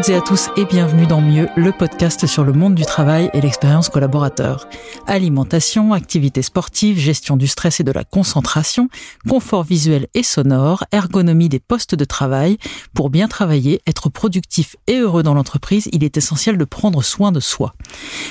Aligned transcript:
toutes 0.00 0.08
et 0.08 0.14
à 0.14 0.22
tous 0.22 0.48
et 0.56 0.64
bienvenue 0.64 1.06
dans 1.06 1.20
Mieux, 1.20 1.48
le 1.56 1.72
podcast 1.72 2.26
sur 2.26 2.42
le 2.42 2.54
monde 2.54 2.74
du 2.74 2.86
travail 2.86 3.28
et 3.34 3.40
l'expérience 3.42 3.90
collaborateur. 3.90 4.66
Alimentation, 5.06 5.92
activités 5.92 6.40
sportives, 6.40 6.98
gestion 6.98 7.36
du 7.36 7.46
stress 7.46 7.80
et 7.80 7.84
de 7.84 7.92
la 7.92 8.04
concentration, 8.04 8.88
confort 9.28 9.62
visuel 9.62 10.06
et 10.14 10.22
sonore, 10.22 10.84
ergonomie 10.90 11.50
des 11.50 11.58
postes 11.58 11.94
de 11.94 12.06
travail. 12.06 12.56
Pour 12.94 13.10
bien 13.10 13.28
travailler, 13.28 13.82
être 13.86 14.08
productif 14.08 14.74
et 14.86 15.00
heureux 15.00 15.22
dans 15.22 15.34
l'entreprise, 15.34 15.90
il 15.92 16.02
est 16.02 16.16
essentiel 16.16 16.56
de 16.56 16.64
prendre 16.64 17.02
soin 17.02 17.30
de 17.30 17.40
soi. 17.40 17.74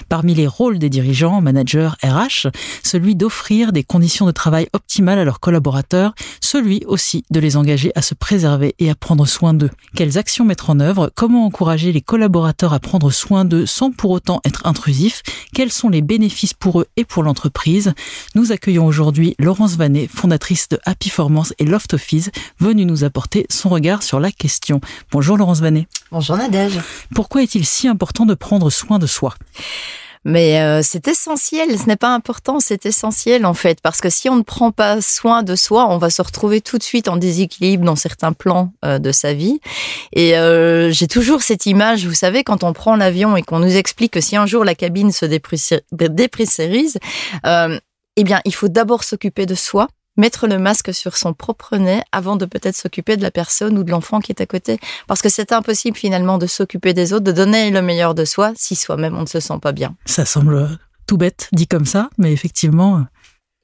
Parmi 0.08 0.34
les 0.34 0.48
rôles 0.48 0.80
des 0.80 0.90
dirigeants, 0.90 1.40
managers, 1.40 1.92
RH, 2.04 2.48
celui 2.84 3.16
d'offrir 3.16 3.74
des 3.74 3.84
conditions 3.84 4.26
de 4.26 4.32
travail 4.32 4.68
optimales 4.74 5.20
à 5.20 5.24
leurs 5.24 5.40
collaborateurs, 5.40 6.16
celui 6.42 6.84
aussi 6.88 7.26
de 7.30 7.40
les 7.40 7.58
engager 7.58 7.92
à 7.94 8.02
se 8.02 8.16
préserver 8.16 8.74
et 8.80 8.90
à 8.90 8.96
prendre 8.96 9.28
soin 9.28 9.54
d'eux. 9.54 9.70
Quelles 9.96 10.18
actions 10.18 10.46
mettre 10.46 10.72
en 10.72 10.80
œuvre 10.80 11.12
Comment 11.16 11.46
encourager 11.46 11.59
les 11.66 12.02
collaborateurs 12.02 12.74
à 12.74 12.80
prendre 12.80 13.12
soin 13.12 13.44
d'eux 13.44 13.66
sans 13.66 13.92
pour 13.92 14.12
autant 14.12 14.40
être 14.46 14.66
intrusifs 14.66 15.24
Quels 15.54 15.74
sont 15.74 15.90
les 15.90 16.02
bénéfices 16.02 16.54
pour 16.54 16.80
eux 16.80 16.88
et 16.96 17.04
pour 17.04 17.22
l'entreprise? 17.22 17.94
Nous 18.34 18.54
accueillons 18.54 18.86
aujourd'hui 18.86 19.36
Laurence 19.40 19.76
Vanet, 19.76 20.08
fondatrice 20.08 20.70
de 20.70 20.80
Happy 20.86 21.10
Formance 21.10 21.54
et 21.60 21.66
Loft 21.66 21.94
Office, 21.94 22.32
venue 22.60 22.86
nous 22.86 23.04
apporter 23.04 23.46
son 23.50 23.68
regard 23.70 24.04
sur 24.04 24.22
la 24.22 24.32
question. 24.32 24.80
Bonjour 25.12 25.38
Laurence 25.38 25.60
Vanet. 25.60 25.88
Bonjour 26.12 26.38
Nadège. 26.38 26.80
Pourquoi 27.14 27.44
est-il 27.44 27.66
si 27.66 27.90
important 27.90 28.26
de 28.26 28.36
prendre 28.36 28.70
soin 28.70 28.98
de 28.98 29.08
soi? 29.08 29.36
Mais 30.26 30.60
euh, 30.62 30.82
c'est 30.84 31.08
essentiel, 31.08 31.78
ce 31.78 31.86
n'est 31.86 31.96
pas 31.96 32.14
important, 32.14 32.60
c'est 32.60 32.86
essentiel 32.86 33.46
en 33.46 33.54
fait, 33.54 33.80
parce 33.82 34.02
que 34.02 34.10
si 34.10 34.30
on 34.30 34.36
ne 34.36 34.42
prend 34.44 34.72
pas 34.72 35.02
soin 35.02 35.44
de 35.44 35.56
soi, 35.56 35.88
on 35.90 35.98
va 35.98 36.10
se 36.10 36.22
retrouver 36.22 36.62
tout 36.62 36.78
de 36.78 36.84
suite 36.84 37.08
en 37.08 37.18
déséquilibre 37.18 37.86
dans 37.86 37.96
certains 37.96 38.34
plans 38.34 38.74
euh, 38.84 39.00
de 39.00 39.12
sa 39.12 39.34
vie. 39.34 39.60
Et 40.14 40.38
euh, 40.38 40.92
j'ai 40.92 41.08
toujours 41.08 41.42
cette 41.42 41.66
image, 41.66 42.06
vous 42.06 42.14
savez, 42.14 42.44
quand 42.44 42.64
on 42.64 42.74
prend 42.74 42.96
l'avion 42.96 43.38
et 43.38 43.44
qu'on 43.44 43.60
nous 43.60 43.76
explique 43.76 44.14
que 44.14 44.22
si 44.22 44.36
un 44.36 44.46
jour 44.46 44.66
la 44.66 44.76
cabine 44.76 45.12
se 45.12 45.26
dépressurise, 45.26 47.00
eh 48.16 48.24
bien, 48.24 48.42
il 48.44 48.54
faut 48.54 48.68
d'abord 48.68 49.06
s'occuper 49.06 49.46
de 49.46 49.56
soi 49.56 49.88
mettre 50.20 50.48
le 50.48 50.60
masque 50.60 50.94
sur 50.94 51.18
son 51.18 51.34
propre 51.34 51.78
nez 51.78 52.02
avant 52.12 52.36
de 52.36 52.46
peut-être 52.46 52.76
s'occuper 52.76 53.18
de 53.18 53.24
la 53.24 53.32
personne 53.32 53.78
ou 53.78 53.84
de 53.84 53.92
l'enfant 53.92 54.20
qui 54.20 54.32
est 54.32 54.42
à 54.42 54.46
côté. 54.46 54.80
Parce 55.08 55.22
que 55.22 55.30
c'est 55.30 55.52
impossible 55.52 55.98
finalement 55.98 56.38
de 56.38 56.46
s'occuper 56.46 56.94
des 56.94 57.14
autres, 57.14 57.24
de 57.24 57.32
donner 57.32 57.72
le 57.72 57.82
meilleur 57.82 58.14
de 58.14 58.26
soi 58.26 58.52
si 58.56 58.76
soi-même 58.76 59.18
on 59.18 59.22
ne 59.22 59.28
se 59.28 59.40
sent 59.40 59.60
pas 59.62 59.72
bien. 59.72 59.96
Ça 60.06 60.26
semble 60.26 60.78
tout 61.08 61.18
bête 61.18 61.50
dit 61.54 61.68
comme 61.68 61.86
ça, 61.86 62.10
mais 62.18 62.32
effectivement, 62.32 63.06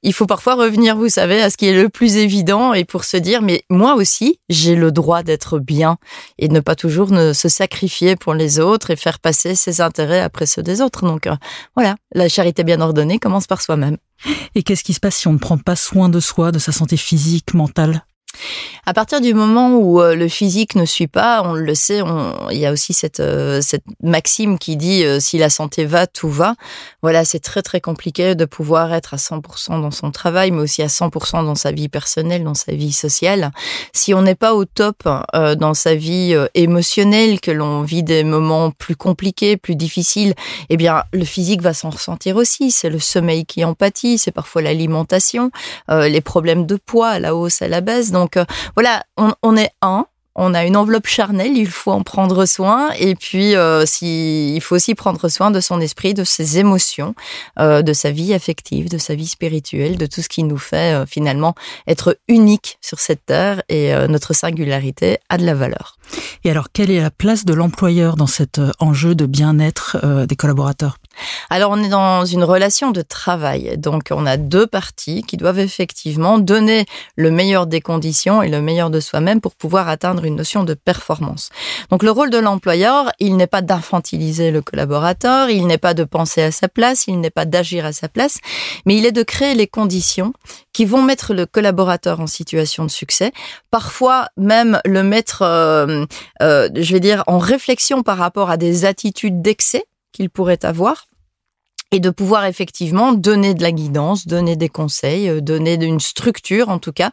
il 0.06 0.12
faut 0.12 0.26
parfois 0.26 0.54
revenir, 0.54 0.96
vous 0.96 1.08
savez, 1.08 1.42
à 1.42 1.50
ce 1.50 1.56
qui 1.56 1.66
est 1.66 1.74
le 1.74 1.88
plus 1.88 2.16
évident 2.16 2.72
et 2.72 2.84
pour 2.84 3.02
se 3.02 3.16
dire, 3.16 3.42
mais 3.42 3.64
moi 3.68 3.96
aussi, 3.96 4.38
j'ai 4.48 4.76
le 4.76 4.92
droit 4.92 5.24
d'être 5.24 5.58
bien 5.58 5.98
et 6.38 6.48
ne 6.48 6.60
pas 6.60 6.76
toujours 6.76 7.08
se 7.08 7.48
sacrifier 7.48 8.14
pour 8.14 8.32
les 8.32 8.60
autres 8.60 8.92
et 8.92 8.96
faire 8.96 9.18
passer 9.18 9.56
ses 9.56 9.80
intérêts 9.80 10.20
après 10.20 10.46
ceux 10.46 10.62
des 10.62 10.80
autres. 10.80 11.04
Donc 11.04 11.26
euh, 11.26 11.34
voilà, 11.74 11.96
la 12.14 12.28
charité 12.28 12.62
bien 12.62 12.80
ordonnée 12.80 13.18
commence 13.18 13.48
par 13.48 13.60
soi-même. 13.60 13.96
Et 14.54 14.62
qu'est-ce 14.62 14.84
qui 14.84 14.94
se 14.94 15.00
passe 15.00 15.16
si 15.16 15.26
on 15.26 15.32
ne 15.32 15.38
prend 15.38 15.58
pas 15.58 15.74
soin 15.74 16.08
de 16.08 16.20
soi, 16.20 16.52
de 16.52 16.60
sa 16.60 16.70
santé 16.70 16.96
physique, 16.96 17.52
mentale? 17.52 18.04
À 18.88 18.94
partir 18.94 19.20
du 19.20 19.34
moment 19.34 19.74
où 19.74 20.00
euh, 20.00 20.14
le 20.14 20.28
physique 20.28 20.76
ne 20.76 20.84
suit 20.84 21.08
pas, 21.08 21.42
on 21.44 21.54
le 21.54 21.74
sait, 21.74 22.02
il 22.52 22.58
y 22.58 22.66
a 22.66 22.72
aussi 22.72 22.92
cette, 22.92 23.18
euh, 23.18 23.60
cette 23.60 23.82
maxime 24.00 24.58
qui 24.58 24.76
dit 24.76 25.04
euh, 25.04 25.18
si 25.18 25.38
la 25.38 25.50
santé 25.50 25.84
va, 25.84 26.06
tout 26.06 26.28
va. 26.28 26.54
Voilà, 27.02 27.24
c'est 27.24 27.40
très 27.40 27.62
très 27.62 27.80
compliqué 27.80 28.36
de 28.36 28.44
pouvoir 28.44 28.94
être 28.94 29.14
à 29.14 29.16
100% 29.16 29.80
dans 29.82 29.90
son 29.90 30.12
travail, 30.12 30.52
mais 30.52 30.62
aussi 30.62 30.82
à 30.82 30.86
100% 30.86 31.44
dans 31.44 31.54
sa 31.56 31.72
vie 31.72 31.88
personnelle, 31.88 32.44
dans 32.44 32.54
sa 32.54 32.72
vie 32.72 32.92
sociale. 32.92 33.50
Si 33.92 34.14
on 34.14 34.22
n'est 34.22 34.36
pas 34.36 34.54
au 34.54 34.64
top 34.64 35.08
dans 35.34 35.74
sa 35.74 35.94
vie 35.94 36.36
émotionnelle, 36.54 37.40
que 37.40 37.50
l'on 37.50 37.82
vit 37.82 38.02
des 38.02 38.24
moments 38.24 38.70
plus 38.70 38.96
compliqués, 38.96 39.56
plus 39.56 39.74
difficiles, 39.74 40.34
eh 40.70 40.76
bien 40.76 41.02
le 41.12 41.24
physique 41.24 41.62
va 41.62 41.74
s'en 41.74 41.90
ressentir 41.90 42.36
aussi. 42.36 42.70
C'est 42.70 42.90
le 42.90 42.98
sommeil 42.98 43.46
qui 43.46 43.64
empathie, 43.64 44.18
c'est 44.18 44.30
parfois 44.30 44.62
l'alimentation, 44.62 45.50
les 45.88 46.20
problèmes 46.20 46.66
de 46.66 46.76
poids 46.76 47.08
à 47.08 47.18
la 47.18 47.34
hausse, 47.34 47.62
à 47.62 47.68
la 47.68 47.80
baisse. 47.80 48.10
Donc 48.10 48.25
donc 48.26 48.36
euh, 48.36 48.44
voilà, 48.74 49.04
on, 49.16 49.56
est 49.56 49.70
un, 49.82 50.06
on 50.34 50.52
a 50.52 50.64
une 50.64 50.76
enveloppe 50.76 51.06
charnelle, 51.06 51.56
il 51.56 51.70
faut 51.70 51.92
en 51.92 52.02
prendre 52.02 52.44
soin. 52.44 52.90
Et 52.98 53.14
puis, 53.14 53.54
euh, 53.54 53.84
il 54.02 54.60
faut 54.60 54.74
aussi 54.74 54.96
prendre 54.96 55.28
soin 55.28 55.52
de 55.52 55.60
son 55.60 55.80
esprit, 55.80 56.12
de 56.12 56.24
ses 56.24 56.58
émotions, 56.58 57.14
euh, 57.60 57.82
de 57.82 57.92
sa 57.92 58.10
vie 58.10 58.34
affective, 58.34 58.88
de 58.88 58.98
sa 58.98 59.14
vie 59.14 59.28
spirituelle, 59.28 59.96
de 59.96 60.06
tout 60.06 60.22
ce 60.22 60.28
qui 60.28 60.42
nous 60.42 60.58
fait 60.58 61.06
finalement 61.06 61.54
être 61.86 62.18
unique 62.26 62.78
sur 62.80 62.98
cette 62.98 63.24
terre. 63.26 63.62
Et 63.68 63.92
notre 64.08 64.34
singularité 64.34 65.18
a 65.28 65.38
de 65.38 65.46
la 65.46 65.54
valeur. 65.54 65.95
Et 66.44 66.50
alors, 66.50 66.68
quelle 66.72 66.90
est 66.90 67.00
la 67.00 67.10
place 67.10 67.44
de 67.44 67.54
l'employeur 67.54 68.16
dans 68.16 68.26
cet 68.26 68.60
enjeu 68.78 69.14
de 69.14 69.26
bien-être 69.26 70.26
des 70.26 70.36
collaborateurs? 70.36 70.98
Alors 71.48 71.70
on 71.70 71.82
est 71.82 71.88
dans 71.88 72.24
une 72.24 72.44
relation 72.44 72.90
de 72.90 73.00
travail, 73.00 73.78
donc 73.78 74.08
on 74.10 74.26
a 74.26 74.36
deux 74.36 74.66
parties 74.66 75.22
qui 75.22 75.36
doivent 75.36 75.60
effectivement 75.60 76.38
donner 76.38 76.84
le 77.16 77.30
meilleur 77.30 77.66
des 77.66 77.80
conditions 77.80 78.42
et 78.42 78.48
le 78.48 78.60
meilleur 78.60 78.90
de 78.90 79.00
soi-même 79.00 79.40
pour 79.40 79.54
pouvoir 79.54 79.88
atteindre 79.88 80.24
une 80.24 80.36
notion 80.36 80.64
de 80.64 80.74
performance. 80.74 81.48
Donc 81.90 82.02
le 82.02 82.10
rôle 82.10 82.30
de 82.30 82.38
l'employeur, 82.38 83.10
il 83.18 83.36
n'est 83.36 83.46
pas 83.46 83.62
d'infantiliser 83.62 84.50
le 84.50 84.60
collaborateur, 84.60 85.48
il 85.48 85.66
n'est 85.66 85.78
pas 85.78 85.94
de 85.94 86.04
penser 86.04 86.42
à 86.42 86.50
sa 86.50 86.68
place, 86.68 87.06
il 87.06 87.20
n'est 87.20 87.30
pas 87.30 87.44
d'agir 87.44 87.86
à 87.86 87.92
sa 87.92 88.08
place, 88.08 88.38
mais 88.84 88.96
il 88.96 89.06
est 89.06 89.12
de 89.12 89.22
créer 89.22 89.54
les 89.54 89.66
conditions 89.66 90.32
qui 90.76 90.84
vont 90.84 91.00
mettre 91.00 91.32
le 91.32 91.46
collaborateur 91.46 92.20
en 92.20 92.26
situation 92.26 92.84
de 92.84 92.90
succès, 92.90 93.32
parfois 93.70 94.28
même 94.36 94.78
le 94.84 95.02
mettre, 95.02 95.40
euh, 95.40 96.04
euh, 96.42 96.68
je 96.74 96.92
vais 96.92 97.00
dire, 97.00 97.24
en 97.26 97.38
réflexion 97.38 98.02
par 98.02 98.18
rapport 98.18 98.50
à 98.50 98.58
des 98.58 98.84
attitudes 98.84 99.40
d'excès 99.40 99.86
qu'il 100.12 100.28
pourrait 100.28 100.66
avoir 100.66 101.06
et 101.92 101.98
de 101.98 102.10
pouvoir 102.10 102.44
effectivement 102.44 103.12
donner 103.12 103.54
de 103.54 103.62
la 103.62 103.72
guidance, 103.72 104.26
donner 104.26 104.54
des 104.54 104.68
conseils, 104.68 105.30
euh, 105.30 105.40
donner 105.40 105.82
une 105.82 105.98
structure 105.98 106.68
en 106.68 106.78
tout 106.78 106.92
cas 106.92 107.10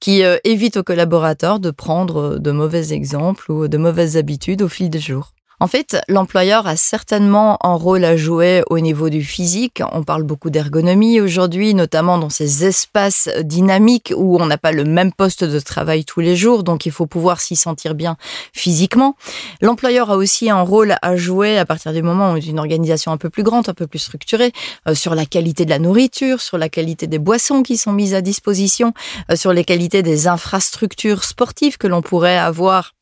qui 0.00 0.24
euh, 0.24 0.38
évite 0.42 0.76
aux 0.76 0.82
collaborateurs 0.82 1.60
de 1.60 1.70
prendre 1.70 2.16
euh, 2.16 2.38
de 2.40 2.50
mauvais 2.50 2.92
exemples 2.92 3.52
ou 3.52 3.68
de 3.68 3.78
mauvaises 3.78 4.16
habitudes 4.16 4.62
au 4.62 4.68
fil 4.68 4.90
des 4.90 4.98
jours. 4.98 5.34
En 5.60 5.66
fait, 5.66 5.96
l'employeur 6.08 6.66
a 6.66 6.76
certainement 6.76 7.58
un 7.62 7.74
rôle 7.74 8.04
à 8.04 8.16
jouer 8.16 8.62
au 8.70 8.80
niveau 8.80 9.08
du 9.08 9.22
physique. 9.22 9.82
On 9.92 10.02
parle 10.02 10.24
beaucoup 10.24 10.50
d'ergonomie 10.50 11.20
aujourd'hui, 11.20 11.74
notamment 11.74 12.18
dans 12.18 12.30
ces 12.30 12.64
espaces 12.64 13.28
dynamiques 13.40 14.12
où 14.16 14.36
on 14.40 14.46
n'a 14.46 14.58
pas 14.58 14.72
le 14.72 14.84
même 14.84 15.12
poste 15.12 15.44
de 15.44 15.60
travail 15.60 16.04
tous 16.04 16.20
les 16.20 16.36
jours, 16.36 16.64
donc 16.64 16.86
il 16.86 16.92
faut 16.92 17.06
pouvoir 17.06 17.40
s'y 17.40 17.56
sentir 17.56 17.94
bien 17.94 18.16
physiquement. 18.52 19.16
L'employeur 19.60 20.10
a 20.10 20.16
aussi 20.16 20.50
un 20.50 20.62
rôle 20.62 20.96
à 21.02 21.16
jouer 21.16 21.58
à 21.58 21.64
partir 21.64 21.92
du 21.92 22.02
moment 22.02 22.32
où 22.32 22.36
une 22.36 22.58
organisation 22.58 23.12
un 23.12 23.16
peu 23.16 23.30
plus 23.30 23.42
grande, 23.42 23.68
un 23.68 23.74
peu 23.74 23.86
plus 23.86 24.00
structurée, 24.00 24.52
euh, 24.88 24.94
sur 24.94 25.14
la 25.14 25.26
qualité 25.26 25.64
de 25.64 25.70
la 25.70 25.78
nourriture, 25.78 26.40
sur 26.40 26.58
la 26.58 26.68
qualité 26.68 27.06
des 27.06 27.18
boissons 27.18 27.62
qui 27.62 27.76
sont 27.76 27.92
mises 27.92 28.14
à 28.14 28.20
disposition, 28.20 28.92
euh, 29.30 29.36
sur 29.36 29.52
les 29.52 29.64
qualités 29.64 30.02
des 30.02 30.26
infrastructures 30.26 31.24
sportives 31.24 31.78
que 31.78 31.86
l'on 31.86 32.02
pourrait 32.02 32.38
avoir 32.38 32.92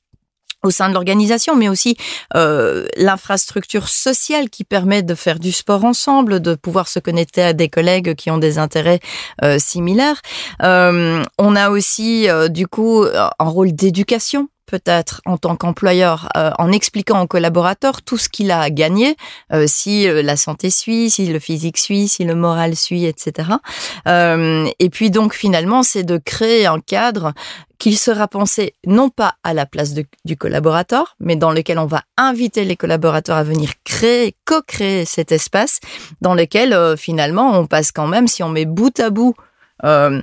au 0.62 0.70
sein 0.70 0.88
de 0.88 0.94
l'organisation, 0.94 1.56
mais 1.56 1.68
aussi 1.68 1.96
euh, 2.36 2.86
l'infrastructure 2.96 3.88
sociale 3.88 4.50
qui 4.50 4.64
permet 4.64 5.02
de 5.02 5.14
faire 5.14 5.38
du 5.38 5.52
sport 5.52 5.84
ensemble, 5.84 6.40
de 6.40 6.54
pouvoir 6.54 6.88
se 6.88 6.98
connecter 6.98 7.42
à 7.42 7.52
des 7.52 7.68
collègues 7.68 8.14
qui 8.14 8.30
ont 8.30 8.38
des 8.38 8.58
intérêts 8.58 9.00
euh, 9.42 9.58
similaires. 9.58 10.20
Euh, 10.62 11.24
on 11.38 11.56
a 11.56 11.70
aussi 11.70 12.28
du 12.50 12.66
coup 12.66 13.04
un 13.04 13.48
rôle 13.48 13.72
d'éducation 13.72 14.48
peut-être 14.72 15.20
en 15.26 15.36
tant 15.36 15.54
qu'employeur 15.54 16.28
en 16.34 16.72
expliquant 16.72 17.20
aux 17.20 17.26
collaborateurs 17.26 18.00
tout 18.00 18.16
ce 18.16 18.30
qu'il 18.30 18.50
a 18.50 18.60
à 18.60 18.70
gagner, 18.70 19.16
si 19.66 20.06
la 20.06 20.36
santé 20.36 20.70
suit, 20.70 21.10
si 21.10 21.26
le 21.26 21.38
physique 21.38 21.76
suit, 21.76 22.08
si 22.08 22.24
le 22.24 22.34
moral 22.34 22.74
suit, 22.74 23.04
etc. 23.04 23.50
et 24.06 24.90
puis 24.90 25.10
donc 25.10 25.34
finalement, 25.34 25.82
c'est 25.82 26.04
de 26.04 26.16
créer 26.16 26.64
un 26.66 26.80
cadre 26.80 27.34
qu'il 27.82 27.98
sera 27.98 28.28
pensé 28.28 28.74
non 28.86 29.10
pas 29.10 29.34
à 29.42 29.54
la 29.54 29.66
place 29.66 29.92
du 30.24 30.36
collaborateur, 30.36 31.16
mais 31.18 31.34
dans 31.34 31.50
lequel 31.50 31.80
on 31.80 31.86
va 31.86 32.04
inviter 32.16 32.64
les 32.64 32.76
collaborateurs 32.76 33.36
à 33.36 33.42
venir 33.42 33.70
créer, 33.82 34.36
co-créer 34.44 35.04
cet 35.04 35.32
espace 35.32 35.80
dans 36.20 36.36
lequel 36.36 36.74
euh, 36.74 36.96
finalement 36.96 37.58
on 37.58 37.66
passe 37.66 37.90
quand 37.90 38.06
même, 38.06 38.28
si 38.28 38.44
on 38.44 38.50
met 38.50 38.66
bout 38.66 39.00
à 39.00 39.10
bout 39.10 39.34
euh, 39.84 40.22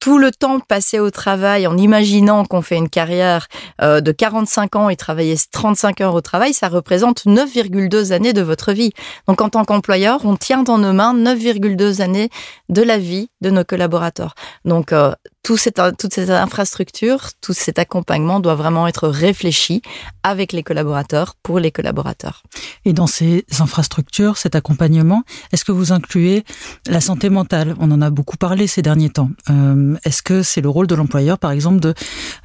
tout 0.00 0.18
le 0.18 0.32
temps 0.32 0.60
passé 0.60 0.98
au 0.98 1.10
travail 1.10 1.66
en 1.66 1.76
imaginant 1.76 2.44
qu'on 2.44 2.62
fait 2.62 2.76
une 2.76 2.88
carrière 2.88 3.46
euh, 3.82 4.00
de 4.00 4.12
45 4.12 4.76
ans 4.76 4.88
et 4.88 4.96
travailler 4.96 5.36
35 5.52 6.00
heures 6.00 6.14
au 6.14 6.22
travail, 6.22 6.54
ça 6.54 6.68
représente 6.68 7.26
9,2 7.26 8.12
années 8.12 8.32
de 8.32 8.42
votre 8.42 8.72
vie. 8.72 8.92
Donc 9.28 9.42
en 9.42 9.50
tant 9.50 9.64
qu'employeur, 9.64 10.20
on 10.24 10.36
tient 10.36 10.62
dans 10.62 10.78
nos 10.78 10.92
mains 10.92 11.14
9,2 11.14 12.00
années 12.00 12.30
de 12.70 12.82
la 12.82 12.98
vie 12.98 13.30
de 13.42 13.50
nos 13.50 13.64
collaborateurs. 13.64 14.34
Donc 14.64 14.92
euh, 14.92 15.12
tout 15.42 15.56
cette, 15.56 15.80
toute 15.98 16.14
cette 16.14 16.30
infrastructure, 16.30 17.30
tout 17.40 17.52
cet 17.52 17.78
accompagnement 17.78 18.40
doit 18.40 18.54
vraiment 18.54 18.86
être 18.86 19.08
réfléchi 19.08 19.82
avec 20.22 20.52
les 20.52 20.62
collaborateurs, 20.62 21.34
pour 21.42 21.58
les 21.58 21.70
collaborateurs. 21.70 22.42
Et 22.84 22.92
dans 22.92 23.06
ces 23.06 23.44
infrastructures, 23.58 24.36
cet 24.36 24.54
accompagnement, 24.54 25.22
est-ce 25.52 25.64
que 25.64 25.72
vous 25.72 25.92
incluez 25.92 26.44
la 26.86 27.00
santé 27.00 27.30
mentale? 27.30 27.74
On 27.78 27.90
en 27.90 28.02
a 28.02 28.10
beaucoup 28.10 28.36
parlé 28.36 28.66
ces 28.66 28.82
derniers 28.82 29.10
temps. 29.10 29.30
Euh, 29.48 29.96
est-ce 30.04 30.22
que 30.22 30.42
c'est 30.42 30.60
le 30.60 30.68
rôle 30.68 30.86
de 30.86 30.94
l'employeur, 30.94 31.38
par 31.38 31.52
exemple, 31.52 31.80
de 31.80 31.94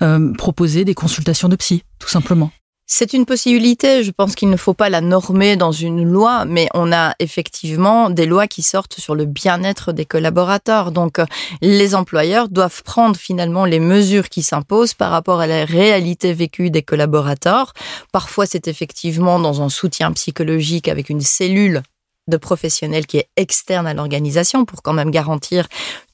euh, 0.01 0.33
proposer 0.33 0.85
des 0.85 0.93
consultations 0.93 1.49
de 1.49 1.55
psy, 1.55 1.83
tout 1.99 2.09
simplement? 2.09 2.51
C'est 2.87 3.13
une 3.13 3.25
possibilité. 3.25 4.03
Je 4.03 4.11
pense 4.11 4.35
qu'il 4.35 4.49
ne 4.49 4.57
faut 4.57 4.73
pas 4.73 4.89
la 4.89 5.01
normer 5.01 5.55
dans 5.55 5.71
une 5.71 6.03
loi, 6.03 6.45
mais 6.45 6.67
on 6.73 6.91
a 6.91 7.15
effectivement 7.19 8.09
des 8.09 8.25
lois 8.25 8.47
qui 8.47 8.61
sortent 8.61 8.99
sur 8.99 9.15
le 9.15 9.25
bien-être 9.25 9.91
des 9.91 10.05
collaborateurs. 10.05 10.91
Donc, 10.91 11.19
les 11.61 11.95
employeurs 11.95 12.49
doivent 12.49 12.83
prendre 12.83 13.15
finalement 13.15 13.65
les 13.65 13.79
mesures 13.79 14.29
qui 14.29 14.43
s'imposent 14.43 14.93
par 14.93 15.11
rapport 15.11 15.39
à 15.39 15.47
la 15.47 15.65
réalité 15.65 16.33
vécue 16.33 16.69
des 16.69 16.83
collaborateurs. 16.83 17.73
Parfois, 18.11 18.45
c'est 18.45 18.67
effectivement 18.67 19.39
dans 19.39 19.61
un 19.61 19.69
soutien 19.69 20.11
psychologique 20.11 20.87
avec 20.87 21.09
une 21.09 21.21
cellule 21.21 21.81
de 22.27 22.37
professionnels 22.37 23.05
qui 23.05 23.17
est 23.17 23.29
externe 23.35 23.87
à 23.87 23.93
l'organisation 23.93 24.65
pour 24.65 24.81
quand 24.81 24.93
même 24.93 25.11
garantir 25.11 25.67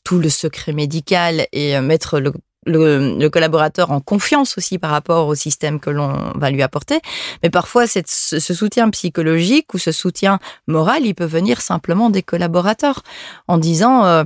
tout 0.03 0.19
le 0.19 0.29
secret 0.29 0.73
médical 0.73 1.47
et 1.51 1.75
euh, 1.75 1.81
mettre 1.81 2.19
le 2.19 2.33
le, 2.65 3.27
collaborateur 3.29 3.91
en 3.91 3.99
confiance 3.99 4.57
aussi 4.57 4.77
par 4.77 4.91
rapport 4.91 5.27
au 5.27 5.35
système 5.35 5.79
que 5.79 5.89
l'on 5.89 6.31
va 6.35 6.51
lui 6.51 6.61
apporter. 6.61 6.99
Mais 7.43 7.49
parfois, 7.49 7.87
cette, 7.87 8.09
ce, 8.09 8.39
soutien 8.39 8.89
psychologique 8.89 9.73
ou 9.73 9.77
ce 9.77 9.91
soutien 9.91 10.39
moral, 10.67 11.05
il 11.05 11.15
peut 11.15 11.25
venir 11.25 11.61
simplement 11.61 12.09
des 12.09 12.23
collaborateurs 12.23 13.03
en 13.47 13.57
disant 13.57 14.05
euh, 14.05 14.23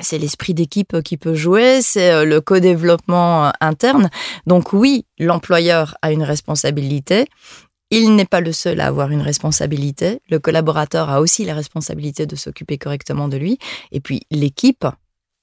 c'est 0.00 0.18
l'esprit 0.18 0.54
d'équipe 0.54 1.02
qui 1.02 1.16
peut 1.16 1.34
jouer, 1.34 1.80
c'est 1.82 2.10
euh, 2.10 2.24
le 2.24 2.40
co-développement 2.40 3.46
euh, 3.46 3.50
interne. 3.60 4.10
Donc 4.46 4.72
oui, 4.72 5.04
l'employeur 5.18 5.96
a 6.02 6.12
une 6.12 6.22
responsabilité. 6.22 7.26
Il 7.90 8.14
n'est 8.14 8.24
pas 8.24 8.40
le 8.40 8.52
seul 8.52 8.80
à 8.80 8.86
avoir 8.86 9.10
une 9.10 9.20
responsabilité. 9.20 10.20
Le 10.30 10.38
collaborateur 10.38 11.10
a 11.10 11.20
aussi 11.20 11.44
la 11.44 11.54
responsabilité 11.54 12.24
de 12.24 12.36
s'occuper 12.36 12.78
correctement 12.78 13.26
de 13.26 13.36
lui. 13.36 13.58
Et 13.90 14.00
puis 14.00 14.22
l'équipe 14.30 14.86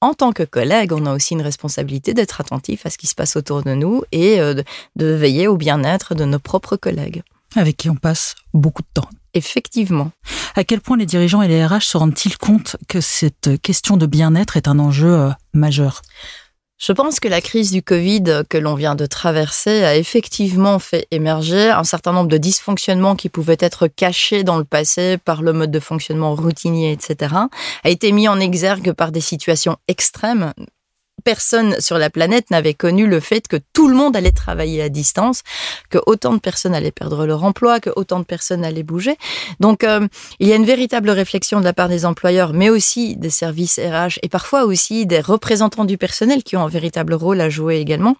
en 0.01 0.13
tant 0.13 0.31
que 0.31 0.43
collègue, 0.43 0.93
on 0.93 1.05
a 1.05 1.13
aussi 1.13 1.33
une 1.33 1.41
responsabilité 1.41 2.13
d'être 2.13 2.39
attentif 2.41 2.85
à 2.85 2.89
ce 2.89 2.97
qui 2.97 3.07
se 3.07 3.15
passe 3.15 3.35
autour 3.35 3.63
de 3.63 3.73
nous 3.73 4.03
et 4.11 4.39
euh, 4.39 4.61
de 4.95 5.05
veiller 5.07 5.47
au 5.47 5.57
bien-être 5.57 6.13
de 6.13 6.25
nos 6.25 6.39
propres 6.39 6.75
collègues. 6.75 7.23
Avec 7.55 7.77
qui 7.77 7.89
on 7.89 7.95
passe 7.95 8.35
beaucoup 8.53 8.83
de 8.83 8.87
temps. 8.93 9.09
Effectivement. 9.33 10.11
À 10.55 10.63
quel 10.63 10.81
point 10.81 10.97
les 10.97 11.05
dirigeants 11.05 11.41
et 11.41 11.47
les 11.47 11.65
RH 11.65 11.81
se 11.81 11.97
rendent-ils 11.97 12.37
compte 12.37 12.75
que 12.87 13.01
cette 13.01 13.61
question 13.61 13.97
de 13.97 14.05
bien-être 14.05 14.57
est 14.57 14.67
un 14.67 14.79
enjeu 14.79 15.13
euh, 15.13 15.29
majeur? 15.53 16.01
Je 16.77 16.91
pense 16.91 17.19
que 17.19 17.27
la 17.27 17.41
crise 17.41 17.71
du 17.71 17.81
Covid 17.81 18.43
que 18.49 18.57
l'on 18.57 18.75
vient 18.75 18.95
de 18.95 19.05
traverser 19.05 19.83
a 19.83 19.95
effectivement 19.95 20.77
fait 20.77 21.07
émerger 21.09 21.71
un 21.71 21.83
certain 21.83 22.13
nombre 22.13 22.29
de 22.29 22.37
dysfonctionnements 22.37 23.15
qui 23.15 23.29
pouvaient 23.29 23.57
être 23.59 23.87
cachés 23.87 24.43
dans 24.43 24.57
le 24.57 24.63
passé 24.63 25.17
par 25.17 25.41
le 25.41 25.53
mode 25.53 25.71
de 25.71 25.79
fonctionnement 25.79 26.35
routinier, 26.35 26.91
etc., 26.91 27.35
a 27.83 27.89
été 27.89 28.11
mis 28.11 28.27
en 28.27 28.39
exergue 28.39 28.91
par 28.91 29.11
des 29.11 29.21
situations 29.21 29.77
extrêmes, 29.87 30.53
personne 31.27 31.75
sur 31.81 31.97
la 31.97 32.09
planète 32.09 32.51
n'avait 32.51 32.73
connu 32.73 33.05
le 33.05 33.19
fait 33.19 33.49
que 33.49 33.57
tout 33.73 33.89
le 33.89 33.95
monde 33.95 34.15
allait 34.15 34.31
travailler 34.31 34.81
à 34.81 34.87
distance, 34.87 35.41
que 35.89 35.97
autant 36.05 36.33
de 36.33 36.39
personnes 36.39 36.73
allaient 36.73 36.89
perdre 36.89 37.25
leur 37.25 37.43
emploi, 37.43 37.81
que 37.81 37.89
autant 37.97 38.19
de 38.19 38.23
personnes 38.23 38.63
allaient 38.63 38.81
bouger. 38.81 39.17
Donc, 39.59 39.83
euh, 39.83 40.07
il 40.39 40.47
y 40.47 40.53
a 40.53 40.55
une 40.55 40.63
véritable 40.63 41.09
réflexion 41.09 41.59
de 41.59 41.65
la 41.65 41.73
part 41.73 41.89
des 41.89 42.05
employeurs, 42.05 42.53
mais 42.53 42.69
aussi 42.69 43.17
des 43.17 43.29
services 43.29 43.77
RH 43.77 44.19
et 44.23 44.29
parfois 44.29 44.63
aussi 44.63 45.05
des 45.05 45.19
représentants 45.19 45.83
du 45.83 45.97
personnel 45.97 46.43
qui 46.43 46.55
ont 46.55 46.63
un 46.63 46.69
véritable 46.69 47.13
rôle 47.13 47.41
à 47.41 47.49
jouer 47.49 47.79
également 47.79 48.15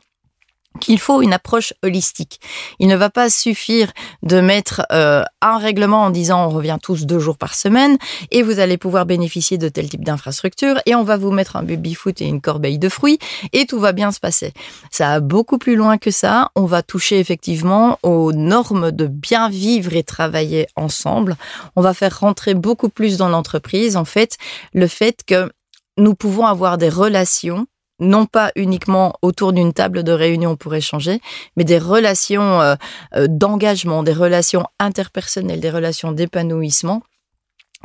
qu'il 0.77 0.99
faut 0.99 1.21
une 1.21 1.33
approche 1.33 1.73
holistique. 1.83 2.39
Il 2.79 2.87
ne 2.87 2.95
va 2.95 3.09
pas 3.09 3.29
suffire 3.29 3.91
de 4.23 4.39
mettre 4.41 4.83
euh, 4.91 5.23
un 5.41 5.57
règlement 5.57 6.03
en 6.03 6.09
disant 6.09 6.45
on 6.45 6.49
revient 6.49 6.77
tous 6.81 7.05
deux 7.05 7.19
jours 7.19 7.37
par 7.37 7.55
semaine 7.55 7.97
et 8.31 8.43
vous 8.43 8.59
allez 8.59 8.77
pouvoir 8.77 9.05
bénéficier 9.05 9.57
de 9.57 9.69
tel 9.69 9.89
type 9.89 10.03
d'infrastructure 10.03 10.79
et 10.85 10.95
on 10.95 11.03
va 11.03 11.17
vous 11.17 11.31
mettre 11.31 11.55
un 11.55 11.63
baby-foot 11.63 12.21
et 12.21 12.25
une 12.25 12.41
corbeille 12.41 12.79
de 12.79 12.89
fruits 12.89 13.19
et 13.53 13.65
tout 13.65 13.79
va 13.79 13.91
bien 13.91 14.11
se 14.11 14.19
passer. 14.19 14.53
Ça 14.91 15.09
va 15.09 15.19
beaucoup 15.19 15.57
plus 15.57 15.75
loin 15.75 15.97
que 15.97 16.11
ça. 16.11 16.49
On 16.55 16.65
va 16.65 16.81
toucher 16.83 17.19
effectivement 17.19 17.99
aux 18.03 18.31
normes 18.33 18.91
de 18.91 19.07
bien 19.07 19.49
vivre 19.49 19.95
et 19.95 20.03
travailler 20.03 20.67
ensemble. 20.75 21.35
On 21.75 21.81
va 21.81 21.93
faire 21.93 22.19
rentrer 22.19 22.53
beaucoup 22.53 22.89
plus 22.89 23.17
dans 23.17 23.29
l'entreprise 23.29 23.95
en 23.95 24.05
fait 24.05 24.37
le 24.73 24.87
fait 24.87 25.23
que 25.25 25.51
nous 25.97 26.13
pouvons 26.13 26.45
avoir 26.45 26.77
des 26.77 26.89
relations 26.89 27.67
non 27.99 28.25
pas 28.25 28.51
uniquement 28.55 29.13
autour 29.21 29.53
d'une 29.53 29.73
table 29.73 30.03
de 30.03 30.11
réunion 30.11 30.55
pour 30.55 30.75
échanger, 30.75 31.19
mais 31.55 31.63
des 31.63 31.79
relations 31.79 32.61
euh, 32.61 32.75
euh, 33.15 33.27
d'engagement, 33.29 34.03
des 34.03 34.13
relations 34.13 34.65
interpersonnelles, 34.79 35.59
des 35.59 35.71
relations 35.71 36.11
d'épanouissement 36.11 37.01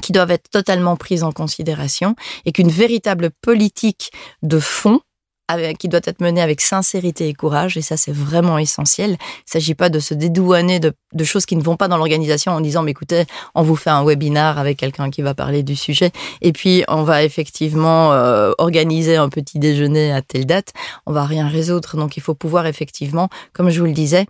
qui 0.03 0.12
doivent 0.12 0.31
être 0.31 0.49
totalement 0.49 0.97
prises 0.97 1.23
en 1.23 1.32
considération 1.32 2.14
et 2.47 2.53
qu'une 2.53 2.70
véritable 2.70 3.31
politique 3.31 4.11
de 4.43 4.59
fond 4.59 5.00
qui 5.79 5.89
doit 5.89 6.01
être 6.05 6.21
menée 6.21 6.41
avec 6.43 6.61
sincérité 6.61 7.29
et 7.29 7.35
courage, 7.35 7.77
et 7.77 7.83
ça 7.83 7.97
c'est 7.97 8.13
vraiment 8.13 8.59
essentiel. 8.59 9.11
Il 9.11 9.13
ne 9.13 9.17
s'agit 9.47 9.75
pas 9.75 9.89
de 9.89 9.99
se 9.99 10.15
dédouaner 10.15 10.81
de, 10.81 10.93
choses 11.25 11.47
qui 11.47 11.57
ne 11.57 11.63
vont 11.63 11.77
pas 11.77 11.89
dans 11.89 11.97
l'organisation 11.97 12.53
en 12.53 12.61
disant, 12.61 12.83
mais 12.83 12.91
écoutez, 12.91 13.25
on 13.55 13.63
vous 13.63 13.77
fait 13.77 13.91
un 13.91 14.05
webinar 14.05 14.59
avec 14.59 14.79
quelqu'un 14.79 15.11
qui 15.11 15.23
va 15.23 15.35
parler 15.35 15.63
du 15.63 15.77
sujet, 15.77 16.11
et 16.41 16.53
puis 16.53 16.85
on 16.89 17.03
va 17.03 17.23
effectivement 17.25 18.13
euh, 18.13 18.53
organiser 18.59 19.17
un 19.17 19.29
petit 19.29 19.59
déjeuner 19.59 20.13
à 20.13 20.23
telle 20.23 20.47
date. 20.47 20.73
On 21.07 21.13
va 21.13 21.25
rien 21.25 21.49
résoudre, 21.49 21.97
donc 21.97 22.17
il 22.17 22.21
faut 22.21 22.35
pouvoir 22.35 22.67
effectivement, 22.67 23.29
comme 23.53 23.71
je 23.71 23.81
vous 23.81 23.87
le 23.87 23.93
disais, 23.93 24.27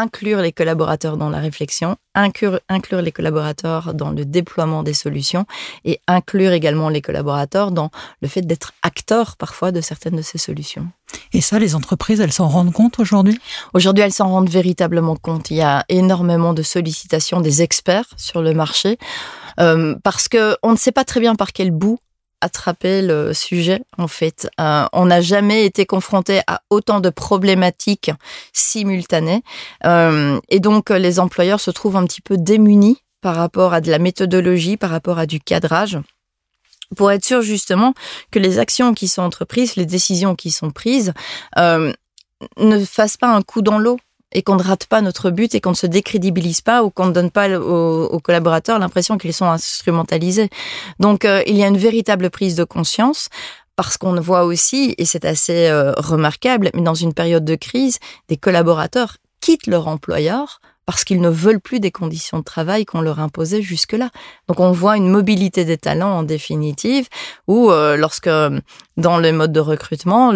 inclure 0.00 0.40
les 0.40 0.52
collaborateurs 0.52 1.16
dans 1.16 1.30
la 1.30 1.38
réflexion, 1.38 1.96
inclure, 2.14 2.60
inclure, 2.68 3.00
les 3.00 3.12
collaborateurs 3.12 3.94
dans 3.94 4.10
le 4.10 4.24
déploiement 4.24 4.82
des 4.82 4.94
solutions 4.94 5.46
et 5.84 6.00
inclure 6.06 6.52
également 6.52 6.88
les 6.88 7.00
collaborateurs 7.00 7.70
dans 7.70 7.90
le 8.20 8.28
fait 8.28 8.42
d'être 8.42 8.72
acteurs 8.82 9.36
parfois 9.36 9.72
de 9.72 9.80
certaines 9.80 10.16
de 10.16 10.22
ces 10.22 10.38
solutions. 10.38 10.88
Et 11.32 11.40
ça, 11.40 11.58
les 11.58 11.74
entreprises, 11.74 12.20
elles 12.20 12.32
s'en 12.32 12.48
rendent 12.48 12.72
compte 12.72 12.98
aujourd'hui? 12.98 13.38
Aujourd'hui, 13.72 14.02
elles 14.02 14.12
s'en 14.12 14.28
rendent 14.28 14.50
véritablement 14.50 15.16
compte. 15.16 15.50
Il 15.50 15.56
y 15.56 15.62
a 15.62 15.84
énormément 15.88 16.54
de 16.54 16.62
sollicitations 16.62 17.40
des 17.40 17.62
experts 17.62 18.08
sur 18.16 18.42
le 18.42 18.52
marché. 18.52 18.98
Euh, 19.60 19.94
parce 20.02 20.28
que 20.28 20.56
on 20.62 20.72
ne 20.72 20.76
sait 20.76 20.92
pas 20.92 21.04
très 21.04 21.20
bien 21.20 21.36
par 21.36 21.52
quel 21.52 21.70
bout 21.70 21.98
attraper 22.44 23.02
le 23.02 23.32
sujet 23.32 23.82
en 23.98 24.08
fait. 24.08 24.48
Euh, 24.60 24.86
on 24.92 25.06
n'a 25.06 25.20
jamais 25.20 25.64
été 25.64 25.86
confronté 25.86 26.40
à 26.46 26.60
autant 26.70 27.00
de 27.00 27.10
problématiques 27.10 28.10
simultanées 28.52 29.42
euh, 29.84 30.38
et 30.48 30.60
donc 30.60 30.90
les 30.90 31.18
employeurs 31.18 31.60
se 31.60 31.70
trouvent 31.70 31.96
un 31.96 32.04
petit 32.04 32.20
peu 32.20 32.36
démunis 32.36 32.98
par 33.20 33.36
rapport 33.36 33.72
à 33.72 33.80
de 33.80 33.90
la 33.90 33.98
méthodologie, 33.98 34.76
par 34.76 34.90
rapport 34.90 35.18
à 35.18 35.26
du 35.26 35.40
cadrage 35.40 35.98
pour 36.96 37.10
être 37.10 37.24
sûr 37.24 37.42
justement 37.42 37.94
que 38.30 38.38
les 38.38 38.58
actions 38.58 38.94
qui 38.94 39.08
sont 39.08 39.22
entreprises, 39.22 39.76
les 39.76 39.86
décisions 39.86 40.34
qui 40.34 40.50
sont 40.50 40.70
prises, 40.70 41.12
euh, 41.58 41.92
ne 42.58 42.84
fassent 42.84 43.16
pas 43.16 43.34
un 43.34 43.42
coup 43.42 43.62
dans 43.62 43.78
l'eau 43.78 43.98
et 44.34 44.42
qu'on 44.42 44.56
ne 44.56 44.62
rate 44.62 44.86
pas 44.86 45.00
notre 45.00 45.30
but 45.30 45.54
et 45.54 45.60
qu'on 45.60 45.70
ne 45.70 45.76
se 45.76 45.86
décrédibilise 45.86 46.60
pas 46.60 46.82
ou 46.82 46.90
qu'on 46.90 47.06
ne 47.06 47.12
donne 47.12 47.30
pas 47.30 47.48
aux, 47.48 48.20
collaborateurs 48.20 48.78
l'impression 48.78 49.16
qu'ils 49.18 49.32
sont 49.32 49.46
instrumentalisés. 49.46 50.50
Donc 51.00 51.24
euh, 51.24 51.42
il 51.46 51.56
y 51.56 51.64
a 51.64 51.68
une 51.68 51.78
véritable 51.78 52.30
prise 52.30 52.56
de 52.56 52.64
conscience 52.64 53.28
parce 53.76 53.96
qu'on 53.96 54.14
voit 54.20 54.44
aussi, 54.44 54.94
et 54.98 55.04
c'est 55.04 55.24
assez 55.24 55.66
euh, 55.68 55.92
remarquable, 55.96 56.70
mais 56.74 56.82
dans 56.82 56.94
une 56.94 57.12
période 57.12 57.44
de 57.44 57.56
crise, 57.56 57.98
des 58.28 58.36
collaborateurs 58.36 59.16
quittent 59.40 59.66
leur 59.66 59.88
employeur 59.88 60.60
parce 60.86 61.04
qu'ils 61.04 61.20
ne 61.20 61.28
veulent 61.28 61.60
plus 61.60 61.80
des 61.80 61.90
conditions 61.90 62.38
de 62.38 62.44
travail 62.44 62.84
qu'on 62.84 63.00
leur 63.00 63.20
imposait 63.20 63.62
jusque-là. 63.62 64.10
Donc 64.48 64.60
on 64.60 64.72
voit 64.72 64.96
une 64.96 65.08
mobilité 65.08 65.64
des 65.64 65.78
talents 65.78 66.18
en 66.18 66.22
définitive, 66.22 67.08
où 67.46 67.70
euh, 67.70 67.96
lorsque 67.96 68.28
dans 68.96 69.18
le 69.18 69.32
mode 69.32 69.52
de 69.52 69.60
recrutement, 69.60 70.32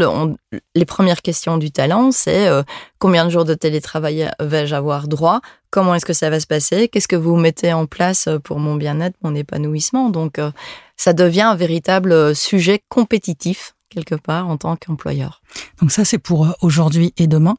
les 0.74 0.84
premières 0.84 1.22
questions 1.22 1.58
du 1.58 1.70
talent, 1.70 2.10
c'est 2.12 2.48
euh, 2.48 2.62
combien 2.98 3.24
de 3.24 3.30
jours 3.30 3.44
de 3.44 3.54
télétravail 3.54 4.30
vais-je 4.40 4.74
avoir 4.74 5.08
droit? 5.08 5.40
Comment 5.70 5.94
est-ce 5.94 6.06
que 6.06 6.14
ça 6.14 6.30
va 6.30 6.40
se 6.40 6.46
passer? 6.46 6.88
Qu'est-ce 6.88 7.08
que 7.08 7.16
vous 7.16 7.36
mettez 7.36 7.72
en 7.72 7.86
place 7.86 8.28
pour 8.42 8.58
mon 8.58 8.74
bien-être, 8.74 9.16
mon 9.22 9.34
épanouissement? 9.34 10.08
Donc 10.08 10.38
euh, 10.38 10.50
ça 10.96 11.12
devient 11.12 11.42
un 11.42 11.56
véritable 11.56 12.34
sujet 12.34 12.82
compétitif 12.88 13.74
quelque 13.88 14.14
part 14.14 14.48
en 14.48 14.56
tant 14.56 14.76
qu'employeur. 14.76 15.40
Donc 15.80 15.92
ça, 15.92 16.04
c'est 16.04 16.18
pour 16.18 16.48
aujourd'hui 16.60 17.14
et 17.16 17.26
demain. 17.26 17.56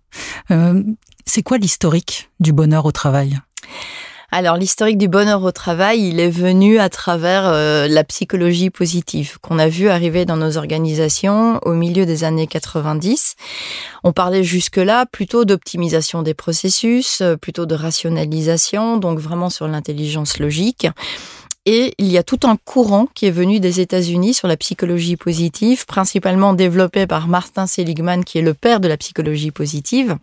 Euh, 0.51 0.83
c'est 1.25 1.43
quoi 1.43 1.57
l'historique 1.57 2.29
du 2.39 2.53
bonheur 2.53 2.85
au 2.85 2.91
travail? 2.91 3.39
Alors 4.31 4.57
l'historique 4.57 4.99
du 4.99 5.07
bonheur 5.07 5.43
au 5.43 5.51
travail, 5.51 6.07
il 6.07 6.19
est 6.19 6.29
venu 6.29 6.77
à 6.77 6.89
travers 6.89 7.47
euh, 7.47 7.87
la 7.87 8.03
psychologie 8.03 8.69
positive 8.69 9.39
qu'on 9.41 9.57
a 9.57 9.67
vu 9.67 9.89
arriver 9.89 10.25
dans 10.25 10.37
nos 10.37 10.57
organisations 10.57 11.59
au 11.63 11.73
milieu 11.73 12.05
des 12.05 12.23
années 12.23 12.45
90. 12.45 13.35
On 14.03 14.13
parlait 14.13 14.43
jusque-là 14.43 15.07
plutôt 15.07 15.45
d'optimisation 15.45 16.21
des 16.21 16.35
processus, 16.35 17.21
euh, 17.21 17.37
plutôt 17.37 17.65
de 17.65 17.73
rationalisation, 17.73 18.97
donc 18.97 19.17
vraiment 19.17 19.49
sur 19.49 19.67
l'intelligence 19.67 20.37
logique. 20.37 20.87
Et 21.65 21.95
il 21.97 22.07
y 22.07 22.17
a 22.19 22.23
tout 22.23 22.39
un 22.43 22.55
courant 22.55 23.07
qui 23.15 23.25
est 23.25 23.31
venu 23.31 23.59
des 23.59 23.79
États-Unis 23.79 24.35
sur 24.35 24.47
la 24.47 24.57
psychologie 24.57 25.17
positive, 25.17 25.87
principalement 25.87 26.53
développé 26.53 27.07
par 27.07 27.27
Martin 27.27 27.65
Seligman, 27.65 28.23
qui 28.23 28.37
est 28.37 28.43
le 28.43 28.53
père 28.53 28.79
de 28.79 28.87
la 28.87 28.97
psychologie 28.97 29.51
positive 29.51 30.17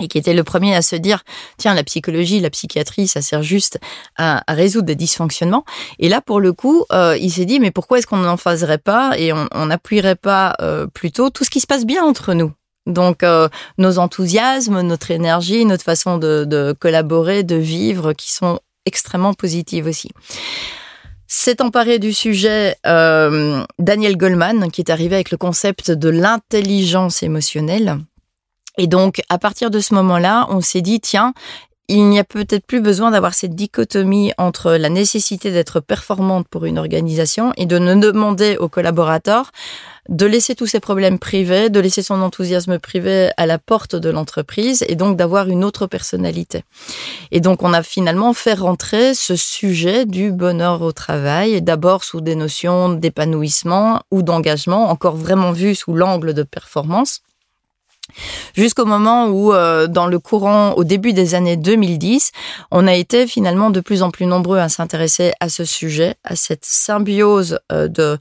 et 0.00 0.08
qui 0.08 0.18
était 0.18 0.34
le 0.34 0.44
premier 0.44 0.74
à 0.74 0.82
se 0.82 0.96
dire 0.96 1.22
tiens 1.56 1.74
la 1.74 1.84
psychologie 1.84 2.40
la 2.40 2.50
psychiatrie 2.50 3.06
ça 3.06 3.22
sert 3.22 3.42
juste 3.42 3.78
à, 4.16 4.42
résoudre 4.48 4.86
des 4.86 4.96
dysfonctionnements 4.96 5.64
et 5.98 6.08
là 6.08 6.20
pour 6.20 6.40
le 6.40 6.52
coup 6.52 6.84
euh, 6.92 7.16
il 7.20 7.30
s'est 7.30 7.44
dit 7.44 7.60
mais 7.60 7.70
pourquoi 7.70 7.98
est-ce 7.98 8.06
qu'on 8.06 8.16
n'en 8.16 8.36
faserait 8.36 8.78
pas 8.78 9.12
et 9.18 9.32
on 9.32 9.66
n'appuierait 9.66 10.16
pas 10.16 10.54
euh, 10.60 10.86
plutôt 10.86 11.30
tout 11.30 11.44
ce 11.44 11.50
qui 11.50 11.60
se 11.60 11.66
passe 11.66 11.84
bien 11.84 12.04
entre 12.04 12.34
nous? 12.34 12.52
Donc 12.86 13.22
euh, 13.22 13.48
nos 13.78 13.98
enthousiasmes, 13.98 14.82
notre 14.82 15.10
énergie, 15.10 15.64
notre 15.64 15.84
façon 15.84 16.18
de, 16.18 16.44
de, 16.44 16.74
collaborer, 16.78 17.42
de 17.42 17.56
vivre, 17.56 18.12
qui 18.12 18.32
sont 18.32 18.60
extrêmement 18.84 19.32
positives 19.32 19.86
aussi. 19.86 20.10
S'est 21.26 21.62
emparé 21.62 21.98
du 21.98 22.12
sujet 22.12 22.76
euh, 22.86 23.64
Daniel 23.78 24.16
Goleman, 24.16 24.70
qui 24.70 24.82
est 24.82 24.90
arrivé 24.90 25.14
avec 25.14 25.30
le 25.30 25.38
concept 25.38 25.90
de 25.90 26.10
l'intelligence 26.10 27.22
émotionnelle. 27.22 27.98
Et 28.78 28.86
donc, 28.86 29.22
à 29.28 29.38
partir 29.38 29.70
de 29.70 29.80
ce 29.80 29.94
moment-là, 29.94 30.46
on 30.50 30.60
s'est 30.60 30.82
dit, 30.82 31.00
tiens, 31.00 31.32
il 31.88 32.08
n'y 32.08 32.18
a 32.18 32.24
peut-être 32.24 32.64
plus 32.64 32.80
besoin 32.80 33.10
d'avoir 33.10 33.34
cette 33.34 33.54
dichotomie 33.54 34.32
entre 34.38 34.72
la 34.72 34.88
nécessité 34.88 35.50
d'être 35.50 35.80
performante 35.80 36.48
pour 36.48 36.64
une 36.64 36.78
organisation 36.78 37.52
et 37.58 37.66
de 37.66 37.78
ne 37.78 37.94
demander 37.94 38.56
aux 38.56 38.70
collaborateurs 38.70 39.50
de 40.08 40.26
laisser 40.26 40.54
tous 40.54 40.66
ses 40.66 40.80
problèmes 40.80 41.18
privés, 41.18 41.70
de 41.70 41.80
laisser 41.80 42.02
son 42.02 42.20
enthousiasme 42.22 42.78
privé 42.78 43.30
à 43.36 43.46
la 43.46 43.58
porte 43.58 43.96
de 43.96 44.10
l'entreprise 44.10 44.84
et 44.88 44.96
donc 44.96 45.16
d'avoir 45.16 45.48
une 45.48 45.64
autre 45.64 45.86
personnalité. 45.86 46.64
Et 47.30 47.40
donc 47.40 47.62
on 47.62 47.72
a 47.72 47.82
finalement 47.82 48.32
fait 48.32 48.54
rentrer 48.54 49.14
ce 49.14 49.36
sujet 49.36 50.04
du 50.06 50.32
bonheur 50.32 50.82
au 50.82 50.92
travail, 50.92 51.62
d'abord 51.62 52.04
sous 52.04 52.20
des 52.20 52.34
notions 52.34 52.90
d'épanouissement 52.90 54.02
ou 54.10 54.22
d'engagement, 54.22 54.90
encore 54.90 55.16
vraiment 55.16 55.52
vu 55.52 55.74
sous 55.74 55.94
l'angle 55.94 56.34
de 56.34 56.42
performance 56.42 57.20
Jusqu'au 58.54 58.84
moment 58.84 59.28
où, 59.28 59.52
euh, 59.52 59.86
dans 59.86 60.06
le 60.06 60.18
courant, 60.18 60.72
au 60.74 60.84
début 60.84 61.12
des 61.12 61.34
années 61.34 61.56
2010, 61.56 62.32
on 62.70 62.86
a 62.86 62.94
été 62.94 63.26
finalement 63.26 63.70
de 63.70 63.80
plus 63.80 64.02
en 64.02 64.10
plus 64.10 64.26
nombreux 64.26 64.58
à 64.58 64.68
s'intéresser 64.68 65.32
à 65.40 65.48
ce 65.48 65.64
sujet, 65.64 66.14
à 66.24 66.36
cette 66.36 66.64
symbiose 66.64 67.58
euh, 67.72 67.88
de 67.88 68.18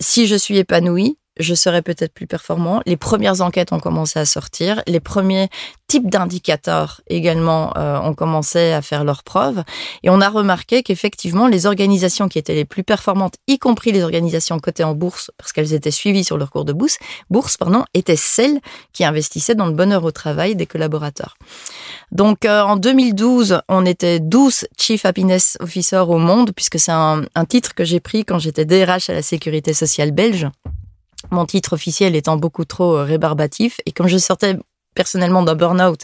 si 0.00 0.26
je 0.26 0.36
suis 0.36 0.58
épanoui, 0.58 1.18
je 1.40 1.54
serai 1.54 1.82
peut-être 1.82 2.12
plus 2.12 2.26
performant. 2.26 2.80
Les 2.86 2.96
premières 2.96 3.40
enquêtes 3.40 3.72
ont 3.72 3.80
commencé 3.80 4.18
à 4.18 4.24
sortir, 4.24 4.82
les 4.86 5.00
premiers 5.00 5.48
types 5.86 6.08
d'indicateurs 6.08 7.00
également 7.08 7.76
euh, 7.76 7.98
ont 7.98 8.14
commencé 8.14 8.70
à 8.70 8.80
faire 8.80 9.02
leurs 9.02 9.24
preuves, 9.24 9.64
et 10.04 10.10
on 10.10 10.20
a 10.20 10.28
remarqué 10.28 10.82
qu'effectivement 10.84 11.48
les 11.48 11.66
organisations 11.66 12.28
qui 12.28 12.38
étaient 12.38 12.54
les 12.54 12.64
plus 12.64 12.84
performantes, 12.84 13.34
y 13.48 13.58
compris 13.58 13.90
les 13.90 14.04
organisations 14.04 14.58
cotées 14.60 14.84
en 14.84 14.94
bourse, 14.94 15.32
parce 15.36 15.52
qu'elles 15.52 15.72
étaient 15.72 15.90
suivies 15.90 16.22
sur 16.22 16.38
leur 16.38 16.50
cours 16.50 16.64
de 16.64 16.72
bourse, 16.72 16.98
bourse 17.28 17.56
pardon, 17.56 17.84
étaient 17.92 18.14
celles 18.14 18.60
qui 18.92 19.04
investissaient 19.04 19.56
dans 19.56 19.66
le 19.66 19.72
bonheur 19.72 20.04
au 20.04 20.12
travail 20.12 20.54
des 20.54 20.66
collaborateurs. 20.66 21.36
Donc 22.12 22.44
euh, 22.44 22.62
en 22.62 22.76
2012, 22.76 23.60
on 23.68 23.84
était 23.84 24.20
12 24.20 24.66
Chief 24.78 25.04
Happiness 25.04 25.56
Officers 25.60 26.08
au 26.08 26.18
monde, 26.18 26.52
puisque 26.54 26.78
c'est 26.78 26.92
un, 26.92 27.24
un 27.34 27.44
titre 27.44 27.74
que 27.74 27.84
j'ai 27.84 28.00
pris 28.00 28.24
quand 28.24 28.38
j'étais 28.38 28.64
DRH 28.64 29.10
à 29.10 29.14
la 29.14 29.22
Sécurité 29.22 29.72
sociale 29.72 30.12
belge 30.12 30.46
mon 31.30 31.46
titre 31.46 31.74
officiel 31.74 32.16
étant 32.16 32.36
beaucoup 32.36 32.64
trop 32.64 32.96
euh, 32.96 33.04
rébarbatif. 33.04 33.80
Et 33.86 33.92
comme 33.92 34.08
je 34.08 34.18
sortais 34.18 34.56
personnellement 34.94 35.42
d'un 35.42 35.54
burn-out, 35.54 36.00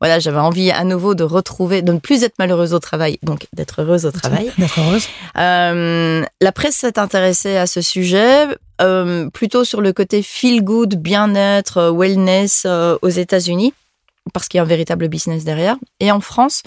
voilà, 0.00 0.18
j'avais 0.18 0.38
envie 0.38 0.70
à 0.70 0.84
nouveau 0.84 1.14
de 1.14 1.24
retrouver, 1.24 1.82
de 1.82 1.92
ne 1.92 1.98
plus 1.98 2.22
être 2.24 2.38
malheureuse 2.38 2.74
au 2.74 2.78
travail, 2.78 3.18
donc 3.22 3.46
d'être 3.52 3.82
heureuse 3.82 4.06
au 4.06 4.10
travail. 4.10 4.50
D'être 4.58 4.80
heureuse. 4.80 5.06
Euh, 5.36 6.24
la 6.40 6.52
presse 6.52 6.76
s'est 6.76 6.98
intéressée 6.98 7.56
à 7.56 7.66
ce 7.66 7.80
sujet, 7.80 8.46
euh, 8.80 9.28
plutôt 9.30 9.64
sur 9.64 9.80
le 9.80 9.92
côté 9.92 10.22
feel 10.22 10.64
good, 10.64 10.96
bien-être, 10.96 11.76
euh, 11.78 11.92
wellness 11.92 12.66
aux 12.66 13.08
États-Unis, 13.08 13.74
parce 14.32 14.48
qu'il 14.48 14.58
y 14.58 14.60
a 14.60 14.64
un 14.64 14.66
véritable 14.66 15.08
business 15.08 15.44
derrière. 15.44 15.76
Et 16.00 16.10
en 16.10 16.20
France, 16.20 16.62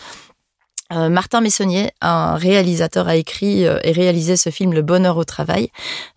euh, 0.91 1.09
Martin 1.09 1.41
Messonnier, 1.41 1.91
un 2.01 2.35
réalisateur, 2.35 3.07
a 3.07 3.15
écrit 3.15 3.65
euh, 3.65 3.79
et 3.83 3.93
réalisé 3.93 4.35
ce 4.35 4.49
film 4.49 4.73
Le 4.73 4.81
Bonheur 4.81 5.17
au 5.17 5.23
travail, 5.23 5.69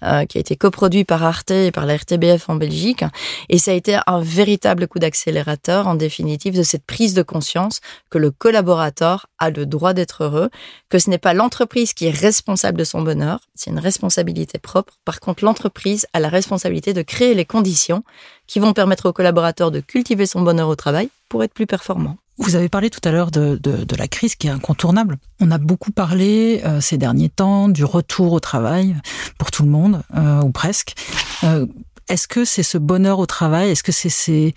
euh, 0.03 0.27
qui 0.27 0.39
a 0.39 0.41
été 0.41 0.57
coproduit 0.57 1.05
par 1.05 1.23
Arte 1.23 1.53
et 1.53 1.71
par 1.71 1.87
la 1.87 1.97
RTBF 1.97 2.51
en 2.51 2.57
Belgique. 2.57 3.05
Et 3.49 3.59
ça 3.59 3.71
a 3.71 3.75
été 3.75 3.99
un 4.07 4.21
véritable 4.21 4.89
coup 4.89 4.99
d'accélérateur, 4.99 5.87
en 5.87 5.95
définitive, 5.95 6.57
de 6.57 6.63
cette 6.63 6.85
prise 6.85 7.15
de 7.15 7.23
conscience 7.23 7.81
que 8.11 8.19
le 8.19 8.31
collaborateur 8.31 9.27
a 9.39 9.51
le 9.51 9.67
droit 9.67 9.95
d'être 9.95 10.25
heureux, 10.25 10.51
que 10.89 10.99
ce 10.99 11.11
n'est 11.11 11.19
pas 11.19 11.33
l'entreprise 11.33 11.95
qui 11.95 12.07
est 12.07 12.11
responsable 12.19 12.79
de 12.79 12.85
son 12.85 13.03
bonheur, 13.03 13.41
c'est 13.55 13.71
une 13.71 13.79
responsabilité 13.79 14.59
propre. 14.59 14.95
Par 15.05 15.21
contre, 15.21 15.45
l'entreprise 15.45 16.07
a 16.13 16.21
la 16.21 16.29
responsabilité 16.29 16.93
de 16.93 17.03
créer 17.03 17.35
les 17.35 17.45
conditions 17.45 18.03
qui 18.47 18.59
vont 18.59 18.73
permettre 18.73 19.09
au 19.09 19.13
collaborateur 19.13 19.71
de 19.71 19.81
cultiver 19.81 20.27
son 20.27 20.43
bonheur 20.43 20.69
au 20.69 20.77
travail 20.77 21.09
pour 21.29 21.45
être 21.45 21.55
plus 21.55 21.67
performant. 21.67 22.17
Vous 22.39 22.55
avez 22.55 22.69
parlé 22.69 22.91
tout 22.91 23.01
à 23.05 23.13
l'heure 23.13 23.31
de, 23.31 23.59
de, 23.63 23.97
la 23.97 24.09
crise 24.09 24.35
qui 24.35 24.47
est 24.47 24.51
incontournable. 24.51 25.17
On 25.41 25.51
a 25.51 25.59
beaucoup 25.59 25.91
parlé 25.91 26.61
euh, 26.65 26.83
ces 26.83 26.99
derniers 26.99 27.31
temps 27.31 27.69
du 27.69 27.83
retour 27.85 28.33
au 28.33 28.41
travail 28.41 28.95
pour 29.39 29.51
tout 29.51 29.63
le 29.63 29.71
monde, 29.71 30.03
euh, 30.15 30.43
ou 30.43 30.51
presque. 30.51 30.95
Euh, 31.45 31.67
est-ce 32.09 32.29
que 32.29 32.45
c'est 32.45 32.63
ce 32.63 32.79
bonheur 32.79 33.19
au 33.19 33.27
travail, 33.27 33.71
est-ce 33.71 33.83
que 33.83 33.91
c'est 33.91 34.11
ces 34.11 34.55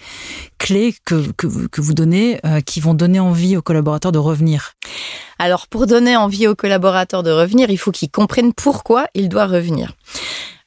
clés 0.57 0.93
que, 1.05 1.31
que, 1.31 1.81
vous 1.81 1.93
donnez 1.93 2.39
qui 2.63 2.79
vont 2.79 2.93
donner 2.93 3.19
envie 3.19 3.57
aux 3.57 3.63
collaborateurs 3.63 4.12
de 4.12 4.19
revenir? 4.19 4.74
Alors 5.39 5.67
pour 5.67 5.88
donner 5.88 6.15
envie 6.15 6.45
aux 6.45 6.53
collaborateurs 6.53 7.24
de 7.24 7.31
revenir, 7.31 7.71
il 7.71 7.79
faut 7.79 7.89
qu'ils 7.89 8.12
comprennent 8.12 8.53
pourquoi 8.53 9.07
ils 9.15 9.29
doivent 9.29 9.51
revenir. 9.51 9.93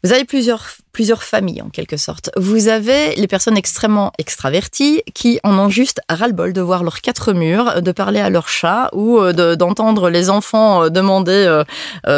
Vous 0.04 0.12
avez 0.12 0.24
plusieurs, 0.24 0.66
plusieurs 0.90 1.22
familles 1.22 1.62
en 1.62 1.68
quelque 1.68 1.96
sorte. 1.96 2.30
Vous 2.36 2.66
avez 2.66 3.14
les 3.14 3.28
personnes 3.28 3.56
extrêmement 3.56 4.10
extraverties 4.18 5.00
qui 5.14 5.38
en 5.44 5.56
ont 5.56 5.68
juste 5.68 6.00
ras-le-bol 6.08 6.52
de 6.52 6.60
voir 6.60 6.82
leurs 6.82 7.00
quatre 7.02 7.32
murs, 7.32 7.82
de 7.82 7.92
parler 7.92 8.18
à 8.18 8.28
leur 8.28 8.48
chat 8.48 8.90
ou 8.94 9.20
euh, 9.20 9.54
d'entendre 9.54 10.10
les 10.10 10.28
enfants 10.28 10.84
euh, 10.84 10.88
demander 10.88 11.32
euh, 11.32 11.62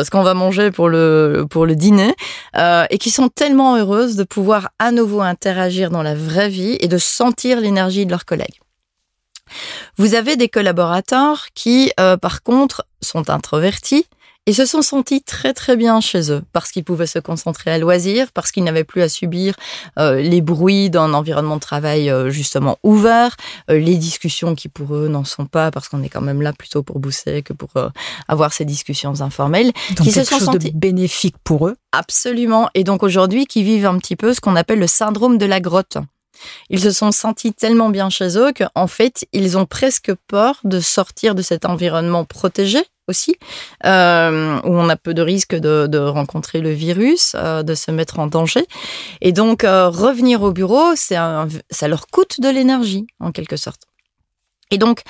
ce 0.02 0.08
qu'on 0.08 0.22
va 0.22 0.32
manger 0.32 0.70
pour 0.70 0.88
le, 0.88 1.44
pour 1.50 1.66
le 1.66 1.76
dîner 1.76 2.14
et 2.56 2.98
qui 2.98 3.10
sont 3.10 3.28
tellement 3.28 3.76
heureuses 3.76 4.16
de 4.16 4.24
pouvoir 4.24 4.70
à 4.78 4.90
nouveau 4.90 5.20
interagir 5.20 5.90
dans 5.90 6.02
la 6.02 6.14
vraie 6.14 6.48
vie 6.48 6.78
et 6.80 6.88
de 6.88 6.98
sentir 6.98 7.60
l'énergie 7.60 8.06
de 8.06 8.10
leurs 8.10 8.24
collègues. 8.24 8.60
Vous 9.98 10.14
avez 10.14 10.36
des 10.36 10.48
collaborateurs 10.48 11.48
qui, 11.54 11.92
par 11.96 12.42
contre, 12.42 12.86
sont 13.02 13.28
introvertis, 13.30 14.06
ils 14.46 14.54
se 14.54 14.66
sont 14.66 14.82
sentis 14.82 15.22
très 15.22 15.54
très 15.54 15.76
bien 15.76 16.00
chez 16.00 16.30
eux 16.30 16.42
parce 16.52 16.70
qu'ils 16.70 16.84
pouvaient 16.84 17.06
se 17.06 17.18
concentrer 17.18 17.70
à 17.70 17.78
loisir, 17.78 18.30
parce 18.32 18.52
qu'ils 18.52 18.64
n'avaient 18.64 18.84
plus 18.84 19.00
à 19.00 19.08
subir 19.08 19.54
euh, 19.98 20.20
les 20.20 20.42
bruits 20.42 20.90
d'un 20.90 21.14
environnement 21.14 21.56
de 21.56 21.60
travail 21.60 22.10
euh, 22.10 22.30
justement 22.30 22.78
ouvert, 22.82 23.36
euh, 23.70 23.78
les 23.78 23.96
discussions 23.96 24.54
qui 24.54 24.68
pour 24.68 24.94
eux 24.94 25.08
n'en 25.08 25.24
sont 25.24 25.46
pas 25.46 25.70
parce 25.70 25.88
qu'on 25.88 26.02
est 26.02 26.10
quand 26.10 26.20
même 26.20 26.42
là 26.42 26.52
plutôt 26.52 26.82
pour 26.82 26.98
bousser 26.98 27.42
que 27.42 27.52
pour 27.52 27.70
avoir 28.28 28.52
ces 28.52 28.64
discussions 28.64 29.22
informelles. 29.22 29.72
Donc 29.96 30.06
qui 30.06 30.12
se 30.12 30.24
sont 30.24 30.38
chose 30.38 30.44
sentis... 30.46 30.72
de 30.72 30.78
bénéfique 30.78 31.36
pour 31.42 31.68
eux. 31.68 31.76
Absolument. 31.92 32.68
Et 32.74 32.84
donc 32.84 33.02
aujourd'hui, 33.02 33.46
qui 33.46 33.62
vivent 33.62 33.86
un 33.86 33.98
petit 33.98 34.16
peu 34.16 34.34
ce 34.34 34.40
qu'on 34.40 34.56
appelle 34.56 34.78
le 34.78 34.86
syndrome 34.86 35.38
de 35.38 35.46
la 35.46 35.60
grotte. 35.60 35.96
Ils 36.68 36.80
se 36.80 36.90
sont 36.90 37.12
sentis 37.12 37.52
tellement 37.52 37.90
bien 37.90 38.10
chez 38.10 38.36
eux 38.36 38.52
qu'en 38.52 38.86
fait, 38.86 39.26
ils 39.32 39.56
ont 39.56 39.66
presque 39.66 40.12
peur 40.26 40.60
de 40.64 40.80
sortir 40.80 41.34
de 41.34 41.42
cet 41.42 41.64
environnement 41.64 42.24
protégé 42.24 42.84
aussi, 43.08 43.36
euh, 43.84 44.60
où 44.64 44.70
on 44.70 44.88
a 44.88 44.96
peu 44.96 45.14
de 45.14 45.22
risques 45.22 45.54
de, 45.54 45.98
rencontrer 45.98 46.60
le 46.60 46.70
virus, 46.70 47.34
euh, 47.34 47.62
de 47.62 47.74
se 47.74 47.90
mettre 47.90 48.18
en 48.18 48.26
danger. 48.26 48.66
Et 49.20 49.32
donc, 49.32 49.64
euh, 49.64 49.88
revenir 49.88 50.42
au 50.42 50.52
bureau, 50.52 50.94
c'est 50.96 51.16
ça 51.70 51.88
leur 51.88 52.06
coûte 52.08 52.40
de 52.40 52.48
l'énergie, 52.48 53.06
en 53.20 53.32
quelque 53.32 53.56
sorte. 53.56 53.82
Et 54.70 54.78
donc, 54.78 55.02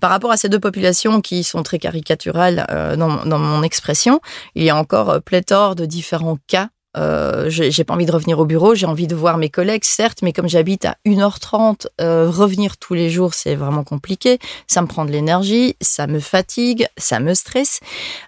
par 0.00 0.10
rapport 0.10 0.30
à 0.30 0.36
ces 0.36 0.48
deux 0.48 0.58
populations 0.58 1.20
qui 1.20 1.44
sont 1.44 1.62
très 1.62 1.78
caricaturales 1.78 2.66
dans, 2.98 3.24
dans, 3.24 3.38
mon 3.38 3.62
expression, 3.62 4.20
il 4.54 4.64
y 4.64 4.70
a 4.70 4.76
encore 4.76 5.22
pléthore 5.22 5.76
de 5.76 5.84
différents 5.84 6.38
cas 6.46 6.70
euh, 6.96 7.48
j'ai 7.48 7.84
pas 7.84 7.94
envie 7.94 8.06
de 8.06 8.12
revenir 8.12 8.38
au 8.38 8.44
bureau, 8.44 8.74
j'ai 8.74 8.86
envie 8.86 9.06
de 9.06 9.14
voir 9.14 9.38
mes 9.38 9.48
collègues, 9.48 9.84
certes, 9.84 10.18
mais 10.22 10.32
comme 10.32 10.48
j'habite 10.48 10.84
à 10.84 10.96
1h30, 11.06 11.86
euh, 12.00 12.28
revenir 12.30 12.76
tous 12.76 12.94
les 12.94 13.10
jours, 13.10 13.34
c'est 13.34 13.54
vraiment 13.54 13.84
compliqué. 13.84 14.38
Ça 14.66 14.82
me 14.82 14.86
prend 14.86 15.04
de 15.04 15.10
l'énergie, 15.10 15.76
ça 15.80 16.06
me 16.06 16.20
fatigue, 16.20 16.86
ça 16.98 17.20
me 17.20 17.34
stresse. 17.34 17.80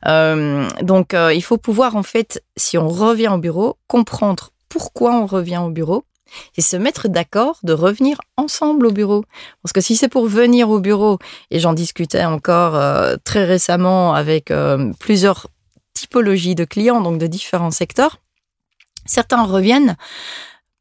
Euh, 0.06 0.68
donc, 0.82 1.14
euh, 1.14 1.32
il 1.34 1.42
faut 1.42 1.58
pouvoir, 1.58 1.96
en 1.96 2.02
fait, 2.02 2.42
si 2.56 2.78
on 2.78 2.88
revient 2.88 3.28
au 3.28 3.38
bureau, 3.38 3.76
comprendre 3.86 4.50
pourquoi 4.68 5.14
on 5.14 5.26
revient 5.26 5.60
au 5.64 5.70
bureau 5.70 6.04
et 6.56 6.62
se 6.62 6.76
mettre 6.76 7.08
d'accord 7.08 7.58
de 7.62 7.72
revenir 7.72 8.20
ensemble 8.36 8.86
au 8.86 8.90
bureau. 8.90 9.24
Parce 9.62 9.72
que 9.72 9.80
si 9.80 9.94
c'est 9.94 10.08
pour 10.08 10.26
venir 10.26 10.70
au 10.70 10.80
bureau, 10.80 11.18
et 11.50 11.60
j'en 11.60 11.74
discutais 11.74 12.24
encore 12.24 12.72
très 13.22 13.44
récemment 13.44 14.14
avec 14.14 14.52
plusieurs 14.98 15.46
typologies 15.92 16.56
de 16.56 16.64
clients, 16.64 17.00
donc 17.00 17.18
de 17.18 17.28
différents 17.28 17.70
secteurs, 17.70 18.18
Certains 19.06 19.42
reviennent 19.42 19.96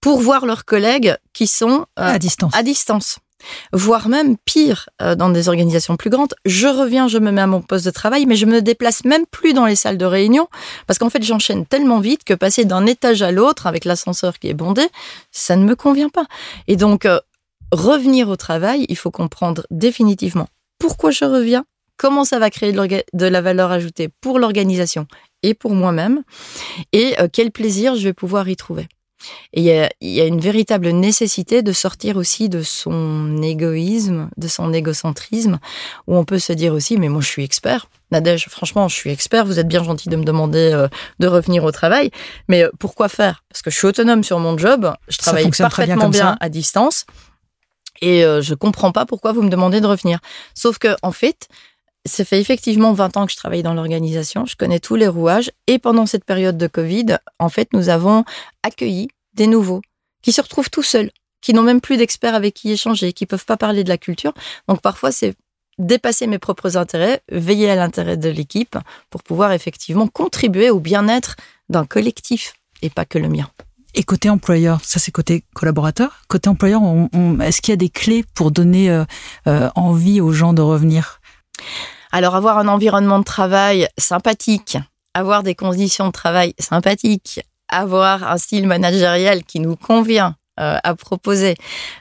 pour 0.01 0.19
voir 0.19 0.45
leurs 0.45 0.65
collègues 0.65 1.15
qui 1.33 1.47
sont 1.47 1.85
euh, 1.99 2.13
à 2.13 2.19
distance. 2.19 2.53
À 2.55 2.63
distance. 2.63 3.19
Voire 3.71 4.09
même 4.09 4.37
pire, 4.37 4.89
euh, 5.01 5.15
dans 5.15 5.29
des 5.29 5.49
organisations 5.49 5.97
plus 5.97 6.09
grandes, 6.09 6.33
je 6.45 6.67
reviens, 6.67 7.07
je 7.07 7.17
me 7.17 7.31
mets 7.31 7.41
à 7.41 7.47
mon 7.47 7.61
poste 7.61 7.85
de 7.85 7.91
travail, 7.91 8.25
mais 8.25 8.35
je 8.35 8.45
me 8.45 8.61
déplace 8.61 9.05
même 9.05 9.25
plus 9.25 9.53
dans 9.53 9.65
les 9.65 9.75
salles 9.75 9.97
de 9.97 10.05
réunion, 10.05 10.47
parce 10.87 10.99
qu'en 10.99 11.09
fait 11.09 11.23
j'enchaîne 11.23 11.65
tellement 11.65 11.99
vite 11.99 12.23
que 12.23 12.33
passer 12.33 12.65
d'un 12.65 12.85
étage 12.85 13.21
à 13.21 13.31
l'autre 13.31 13.67
avec 13.67 13.85
l'ascenseur 13.85 14.39
qui 14.39 14.49
est 14.49 14.53
bondé, 14.53 14.87
ça 15.31 15.55
ne 15.55 15.65
me 15.65 15.75
convient 15.75 16.09
pas. 16.09 16.25
Et 16.67 16.75
donc, 16.75 17.05
euh, 17.05 17.19
revenir 17.71 18.29
au 18.29 18.35
travail, 18.35 18.85
il 18.89 18.97
faut 18.97 19.11
comprendre 19.11 19.65
définitivement 19.71 20.47
pourquoi 20.79 21.11
je 21.11 21.25
reviens, 21.25 21.65
comment 21.97 22.25
ça 22.25 22.39
va 22.39 22.49
créer 22.49 22.73
de 22.73 23.25
la 23.25 23.41
valeur 23.41 23.71
ajoutée 23.71 24.09
pour 24.21 24.39
l'organisation 24.39 25.07
et 25.43 25.53
pour 25.53 25.73
moi-même, 25.75 26.23
et 26.91 27.19
euh, 27.19 27.27
quel 27.31 27.51
plaisir 27.51 27.95
je 27.95 28.03
vais 28.03 28.13
pouvoir 28.13 28.49
y 28.49 28.55
trouver. 28.55 28.87
Et 29.53 29.61
il 29.61 30.09
y, 30.09 30.21
a, 30.21 30.25
une 30.25 30.39
véritable 30.39 30.89
nécessité 30.89 31.61
de 31.61 31.71
sortir 31.71 32.17
aussi 32.17 32.49
de 32.49 32.61
son 32.61 33.41
égoïsme, 33.41 34.29
de 34.37 34.47
son 34.47 34.73
égocentrisme, 34.73 35.59
où 36.07 36.17
on 36.17 36.25
peut 36.25 36.39
se 36.39 36.53
dire 36.53 36.73
aussi, 36.73 36.97
mais 36.97 37.09
moi 37.09 37.21
je 37.21 37.27
suis 37.27 37.43
expert. 37.43 37.87
Nadège, 38.11 38.47
franchement, 38.49 38.87
je 38.87 38.95
suis 38.95 39.09
expert. 39.09 39.45
Vous 39.45 39.59
êtes 39.59 39.67
bien 39.67 39.83
gentil 39.83 40.09
de 40.09 40.15
me 40.15 40.23
demander 40.23 40.71
euh, 40.73 40.87
de 41.19 41.27
revenir 41.27 41.63
au 41.63 41.71
travail, 41.71 42.11
mais 42.47 42.63
euh, 42.63 42.69
pourquoi 42.79 43.09
faire? 43.09 43.43
Parce 43.49 43.61
que 43.61 43.71
je 43.71 43.77
suis 43.77 43.87
autonome 43.87 44.23
sur 44.23 44.39
mon 44.39 44.57
job, 44.57 44.93
je 45.07 45.17
travaille 45.17 45.49
parfaitement 45.51 46.09
bien, 46.09 46.37
à 46.39 46.49
distance, 46.49 47.05
et 48.01 48.23
euh, 48.23 48.41
je 48.41 48.53
comprends 48.53 48.91
pas 48.91 49.05
pourquoi 49.05 49.31
vous 49.31 49.41
me 49.41 49.49
demandez 49.49 49.81
de 49.81 49.87
revenir. 49.87 50.19
Sauf 50.53 50.77
que 50.77 50.95
en 51.01 51.11
fait, 51.11 51.47
ça 52.05 52.25
fait 52.25 52.39
effectivement 52.39 52.93
20 52.93 53.17
ans 53.17 53.25
que 53.25 53.31
je 53.31 53.37
travaille 53.37 53.63
dans 53.63 53.73
l'organisation, 53.73 54.45
je 54.45 54.55
connais 54.55 54.79
tous 54.79 54.95
les 54.95 55.07
rouages 55.07 55.51
et 55.67 55.79
pendant 55.79 56.05
cette 56.05 56.25
période 56.25 56.57
de 56.57 56.67
Covid, 56.67 57.17
en 57.39 57.49
fait, 57.49 57.71
nous 57.73 57.89
avons 57.89 58.25
accueilli 58.61 59.07
des 59.33 59.47
nouveaux 59.47 59.81
qui 60.21 60.31
se 60.31 60.41
retrouvent 60.41 60.69
tout 60.69 60.83
seuls, 60.83 61.11
qui 61.41 61.53
n'ont 61.53 61.63
même 61.63 61.81
plus 61.81 61.97
d'experts 61.97 62.35
avec 62.35 62.53
qui 62.53 62.71
échanger, 62.71 63.13
qui 63.13 63.25
peuvent 63.25 63.45
pas 63.45 63.57
parler 63.57 63.83
de 63.83 63.89
la 63.89 63.97
culture. 63.97 64.33
Donc 64.67 64.81
parfois, 64.81 65.11
c'est 65.11 65.35
dépasser 65.79 66.27
mes 66.27 66.39
propres 66.39 66.77
intérêts, 66.77 67.21
veiller 67.31 67.69
à 67.69 67.75
l'intérêt 67.75 68.17
de 68.17 68.29
l'équipe 68.29 68.77
pour 69.09 69.23
pouvoir 69.23 69.53
effectivement 69.53 70.07
contribuer 70.07 70.69
au 70.69 70.79
bien-être 70.79 71.35
d'un 71.69 71.85
collectif 71.85 72.53
et 72.81 72.89
pas 72.89 73.05
que 73.05 73.17
le 73.17 73.29
mien. 73.29 73.49
Et 73.95 74.03
côté 74.03 74.29
employeur, 74.29 74.81
ça 74.83 74.99
c'est 74.99 75.11
côté 75.11 75.43
collaborateur. 75.53 76.23
Côté 76.27 76.49
employeur, 76.49 76.81
est-ce 77.41 77.61
qu'il 77.61 77.71
y 77.71 77.73
a 77.73 77.77
des 77.77 77.89
clés 77.89 78.25
pour 78.33 78.51
donner 78.51 78.89
euh, 78.89 79.05
euh, 79.47 79.69
envie 79.75 80.19
aux 80.19 80.31
gens 80.31 80.53
de 80.53 80.61
revenir? 80.61 81.21
Alors 82.11 82.35
avoir 82.35 82.57
un 82.57 82.67
environnement 82.67 83.19
de 83.19 83.23
travail 83.23 83.87
sympathique, 83.97 84.77
avoir 85.13 85.43
des 85.43 85.55
conditions 85.55 86.07
de 86.07 86.11
travail 86.11 86.53
sympathiques, 86.59 87.41
avoir 87.67 88.23
un 88.23 88.37
style 88.37 88.67
managérial 88.67 89.43
qui 89.43 89.59
nous 89.59 89.75
convient 89.75 90.35
euh, 90.59 90.77
à 90.83 90.93
proposer, 90.93 91.55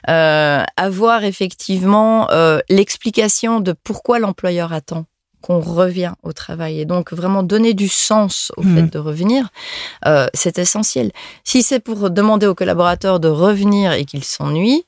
euh, 0.09 0.63
avoir 0.77 1.23
effectivement 1.23 2.29
euh, 2.29 2.59
l'explication 2.69 3.59
de 3.59 3.73
pourquoi 3.73 4.19
l'employeur 4.19 4.71
attend 4.73 5.05
qu'on 5.41 5.59
revient 5.59 6.13
au 6.21 6.33
travail 6.33 6.79
et 6.79 6.85
donc 6.85 7.11
vraiment 7.11 7.41
donner 7.41 7.73
du 7.73 7.89
sens 7.89 8.51
au 8.55 8.61
fait 8.61 8.83
mmh. 8.83 8.89
de 8.91 8.99
revenir, 8.99 9.49
c'est 10.33 10.57
essentiel. 10.57 11.11
Si 11.43 11.63
c'est 11.63 11.81
pour 11.81 12.09
demander 12.09 12.45
aux 12.45 12.55
collaborateurs 12.55 13.19
de 13.19 13.27
revenir 13.27 13.91
et 13.91 14.05
qu'ils 14.05 14.23
s'ennuient, 14.23 14.85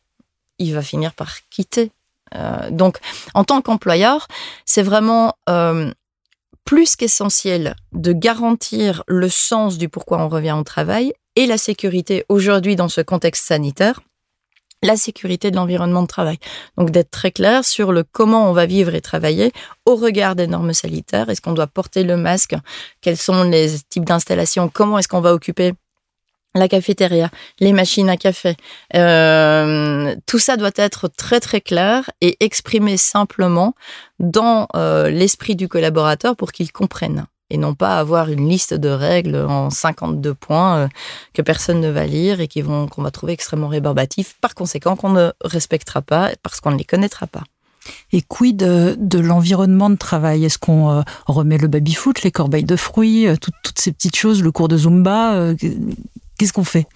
il 0.57 0.73
va 0.73 0.81
finir 0.81 1.13
par 1.13 1.33
quitter 1.49 1.91
donc, 2.71 2.97
en 3.33 3.43
tant 3.43 3.61
qu'employeur, 3.61 4.27
c'est 4.65 4.81
vraiment 4.81 5.35
euh, 5.49 5.91
plus 6.65 6.95
qu'essentiel 6.95 7.75
de 7.93 8.11
garantir 8.11 9.03
le 9.07 9.29
sens 9.29 9.77
du 9.77 9.89
pourquoi 9.89 10.19
on 10.19 10.27
revient 10.27 10.55
au 10.59 10.63
travail 10.63 11.13
et 11.35 11.45
la 11.45 11.57
sécurité 11.57 12.25
aujourd'hui 12.29 12.75
dans 12.75 12.89
ce 12.89 13.01
contexte 13.01 13.45
sanitaire 13.45 14.01
la 14.85 14.97
sécurité 14.97 15.51
de 15.51 15.55
l'environnement 15.55 16.03
de 16.03 16.07
travail. 16.07 16.37
Donc 16.77 16.91
d'être 16.91 17.11
très 17.11 17.31
clair 17.31 17.65
sur 17.65 17.91
le 17.91 18.03
comment 18.03 18.49
on 18.49 18.53
va 18.53 18.65
vivre 18.65 18.93
et 18.93 19.01
travailler 19.01 19.51
au 19.85 19.95
regard 19.95 20.35
des 20.35 20.47
normes 20.47 20.73
sanitaires. 20.73 21.29
Est-ce 21.29 21.41
qu'on 21.41 21.53
doit 21.53 21.67
porter 21.67 22.03
le 22.03 22.17
masque? 22.17 22.55
Quels 23.01 23.17
sont 23.17 23.43
les 23.43 23.79
types 23.89 24.05
d'installations? 24.05 24.69
Comment 24.69 24.99
est-ce 24.99 25.07
qu'on 25.07 25.21
va 25.21 25.33
occuper 25.33 25.73
la 26.55 26.67
cafétéria, 26.67 27.29
les 27.59 27.73
machines 27.73 28.09
à 28.09 28.17
café. 28.17 28.55
Euh, 28.95 30.15
tout 30.25 30.39
ça 30.39 30.57
doit 30.57 30.71
être 30.75 31.07
très 31.07 31.39
très 31.39 31.61
clair 31.61 32.09
et 32.21 32.37
exprimé 32.39 32.97
simplement 32.97 33.75
dans 34.19 34.67
euh, 34.75 35.09
l'esprit 35.09 35.55
du 35.55 35.67
collaborateur 35.67 36.35
pour 36.35 36.51
qu'il 36.51 36.71
comprenne 36.71 37.25
et 37.49 37.57
non 37.57 37.75
pas 37.75 37.99
avoir 37.99 38.29
une 38.29 38.49
liste 38.49 38.73
de 38.73 38.89
règles 38.89 39.35
en 39.35 39.69
52 39.69 40.33
points 40.33 40.77
euh, 40.77 40.87
que 41.33 41.41
personne 41.41 41.79
ne 41.79 41.89
va 41.89 42.05
lire 42.05 42.41
et 42.41 42.47
qui 42.47 42.61
vont 42.61 42.87
qu'on 42.87 43.03
va 43.03 43.11
trouver 43.11 43.33
extrêmement 43.33 43.67
rébarbatifs, 43.67 44.35
par 44.41 44.55
conséquent 44.55 44.95
qu'on 44.95 45.11
ne 45.11 45.31
respectera 45.43 46.01
pas 46.01 46.31
parce 46.41 46.59
qu'on 46.59 46.71
ne 46.71 46.77
les 46.77 46.85
connaîtra 46.85 47.27
pas. 47.27 47.43
Et 48.11 48.21
quid 48.21 48.57
de, 48.57 48.95
de 48.99 49.19
l'environnement 49.19 49.89
de 49.89 49.95
travail? 49.95 50.45
Est-ce 50.45 50.57
qu'on 50.57 51.03
remet 51.27 51.57
le 51.57 51.67
baby-foot, 51.67 52.23
les 52.23 52.31
corbeilles 52.31 52.63
de 52.63 52.75
fruits, 52.75 53.27
toutes, 53.41 53.55
toutes, 53.63 53.79
ces 53.79 53.91
petites 53.91 54.15
choses, 54.15 54.41
le 54.43 54.51
cours 54.51 54.67
de 54.67 54.77
Zumba 54.77 55.53
Qu'est-ce 56.37 56.53
qu'on 56.53 56.63
fait? 56.63 56.87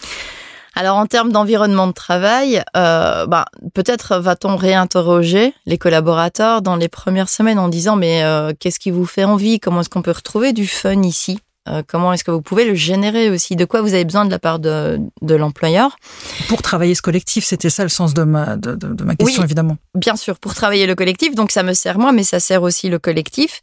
Alors 0.75 0.97
en 0.97 1.07
termes 1.07 1.31
d'environnement 1.31 1.87
de 1.87 1.91
travail, 1.91 2.63
euh, 2.77 3.25
bah, 3.25 3.45
peut-être 3.73 4.17
va-t-on 4.17 4.55
réinterroger 4.55 5.53
les 5.65 5.77
collaborateurs 5.77 6.61
dans 6.61 6.75
les 6.75 6.87
premières 6.87 7.29
semaines 7.29 7.59
en 7.59 7.67
disant 7.67 7.95
mais 7.95 8.23
euh, 8.23 8.53
qu'est-ce 8.57 8.79
qui 8.79 8.91
vous 8.91 9.05
fait 9.05 9.23
envie? 9.23 9.59
Comment 9.59 9.81
est-ce 9.81 9.89
qu'on 9.89 10.01
peut 10.01 10.11
retrouver 10.11 10.53
du 10.53 10.67
fun 10.67 11.01
ici? 11.01 11.39
Euh, 11.67 11.83
Comment 11.87 12.13
est-ce 12.13 12.23
que 12.23 12.31
vous 12.31 12.41
pouvez 12.41 12.65
le 12.65 12.75
générer 12.75 13.29
aussi? 13.29 13.55
De 13.55 13.65
quoi 13.65 13.81
vous 13.81 13.93
avez 13.93 14.05
besoin 14.05 14.25
de 14.25 14.31
la 14.31 14.39
part 14.39 14.59
de, 14.59 14.99
l'employeur? 15.21 15.97
Pour 16.47 16.61
travailler 16.61 16.95
ce 16.95 17.01
collectif, 17.01 17.45
c'était 17.45 17.69
ça 17.69 17.83
le 17.83 17.89
sens 17.89 18.13
de 18.13 18.23
ma, 18.23 18.55
de, 18.55 19.03
ma 19.03 19.15
question 19.15 19.43
évidemment. 19.43 19.77
Bien 19.95 20.15
sûr, 20.15 20.39
pour 20.39 20.53
travailler 20.53 20.87
le 20.87 20.95
collectif, 20.95 21.35
donc 21.35 21.51
ça 21.51 21.63
me 21.63 21.73
sert 21.73 21.99
moi, 21.99 22.11
mais 22.11 22.23
ça 22.23 22.39
sert 22.39 22.63
aussi 22.63 22.89
le 22.89 22.99
collectif. 22.99 23.61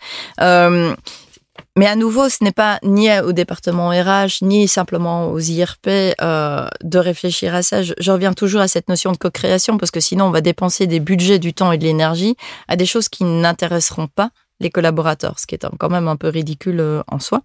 Mais 1.77 1.87
à 1.87 1.95
nouveau, 1.95 2.29
ce 2.29 2.43
n'est 2.43 2.53
pas 2.53 2.79
ni 2.83 3.11
au 3.21 3.33
département 3.33 3.91
RH, 3.91 4.43
ni 4.43 4.67
simplement 4.67 5.29
aux 5.29 5.39
IRP 5.39 5.89
euh, 6.21 6.67
de 6.83 6.99
réfléchir 6.99 7.55
à 7.55 7.63
ça. 7.63 7.83
Je, 7.83 8.11
reviens 8.11 8.33
toujours 8.33 8.63
à 8.63 8.69
cette 8.69 8.89
notion 8.89 9.13
de 9.13 9.19
co-création 9.19 9.77
parce 9.77 9.91
que 9.91 10.01
sinon, 10.01 10.27
on 10.27 10.31
va 10.31 10.41
dépenser 10.41 10.87
des 10.87 11.01
budgets, 11.01 11.39
du 11.39 11.53
temps 11.53 11.73
et 11.73 11.79
de 11.79 11.85
l'énergie 11.85 12.37
à 12.69 12.77
des 12.77 12.87
choses 12.87 13.09
qui 13.09 13.25
n'intéresseront 13.25 14.09
pas 14.09 14.31
les 14.59 14.71
collaborateurs, 14.71 15.39
ce 15.39 15.47
qui 15.47 15.55
est 15.55 15.67
quand 15.79 15.91
même 15.91 16.09
un 16.09 16.17
peu 16.17 16.29
ridicule 16.29 16.81
euh, 16.81 17.03
en 17.09 17.19
soi. 17.19 17.43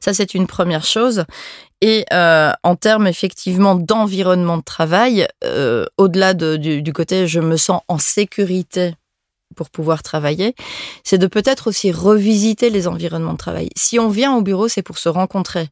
Ça, 0.00 0.14
c'est 0.14 0.34
une 0.34 0.46
première 0.46 0.84
chose. 0.84 1.24
Et 1.80 2.06
euh, 2.12 2.52
en 2.62 2.76
termes 2.76 3.06
effectivement 3.06 3.74
d'environnement 3.74 4.56
de 4.56 4.62
travail, 4.62 5.28
euh, 5.44 5.84
au-delà 5.98 6.32
du, 6.32 6.92
côté 6.94 7.26
je 7.26 7.40
me 7.40 7.56
sens 7.58 7.82
en 7.88 7.98
sécurité 7.98 8.94
pour 9.54 9.68
pouvoir 9.68 10.02
travailler, 10.02 10.54
c'est 11.04 11.18
de 11.18 11.26
peut-être 11.26 11.68
aussi 11.68 11.92
revisiter 11.92 12.70
les 12.70 12.88
environnements 12.88 13.34
de 13.34 13.38
travail. 13.38 13.68
Si 13.76 13.98
on 13.98 14.08
vient 14.08 14.34
au 14.34 14.40
bureau, 14.40 14.68
c'est 14.68 14.82
pour 14.82 14.96
se 14.98 15.08
rencontrer. 15.08 15.68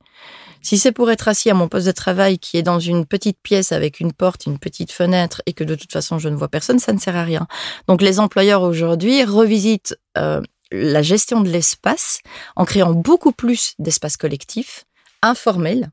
Si 0.60 0.78
c'est 0.78 0.92
pour 0.92 1.10
être 1.10 1.28
assis 1.28 1.50
à 1.50 1.54
mon 1.54 1.68
poste 1.68 1.86
de 1.86 1.92
travail 1.92 2.38
qui 2.38 2.56
est 2.56 2.62
dans 2.62 2.78
une 2.78 3.04
petite 3.04 3.38
pièce 3.42 3.72
avec 3.72 3.98
une 3.98 4.12
porte, 4.12 4.46
une 4.46 4.58
petite 4.58 4.92
fenêtre 4.92 5.42
et 5.46 5.54
que 5.54 5.64
de 5.64 5.74
toute 5.74 5.92
façon 5.92 6.18
je 6.18 6.28
ne 6.28 6.36
vois 6.36 6.48
personne, 6.48 6.78
ça 6.78 6.92
ne 6.92 6.98
sert 6.98 7.16
à 7.16 7.24
rien. 7.24 7.48
Donc 7.88 8.02
les 8.02 8.20
employeurs 8.20 8.62
aujourd'hui 8.62 9.24
revisitent 9.24 9.96
euh, 10.18 10.40
la 10.72 11.02
gestion 11.02 11.40
de 11.40 11.48
l'espace 11.48 12.20
en 12.56 12.64
créant 12.64 12.92
beaucoup 12.92 13.32
plus 13.32 13.74
d'espaces 13.78 14.16
collectifs, 14.16 14.84
informels, 15.22 15.90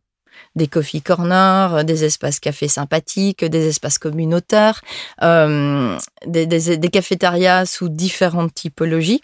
des 0.55 0.67
coffee 0.67 1.01
corners, 1.01 1.83
des 1.83 2.05
espaces 2.05 2.39
cafés 2.39 2.67
sympathiques, 2.67 3.45
des 3.45 3.67
espaces 3.67 3.97
communautaires, 3.97 4.81
euh, 5.21 5.97
des, 6.25 6.45
des, 6.47 6.89
cafétérias 6.89 7.65
sous 7.65 7.89
différentes 7.89 8.53
typologies, 8.53 9.21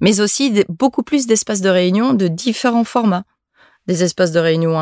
mais 0.00 0.20
aussi 0.20 0.64
beaucoup 0.68 1.02
plus 1.02 1.26
d'espaces 1.26 1.60
de 1.60 1.68
réunion 1.68 2.14
de 2.14 2.28
différents 2.28 2.84
formats 2.84 3.24
des 3.86 4.04
espaces 4.04 4.32
de 4.32 4.38
réunion 4.38 4.76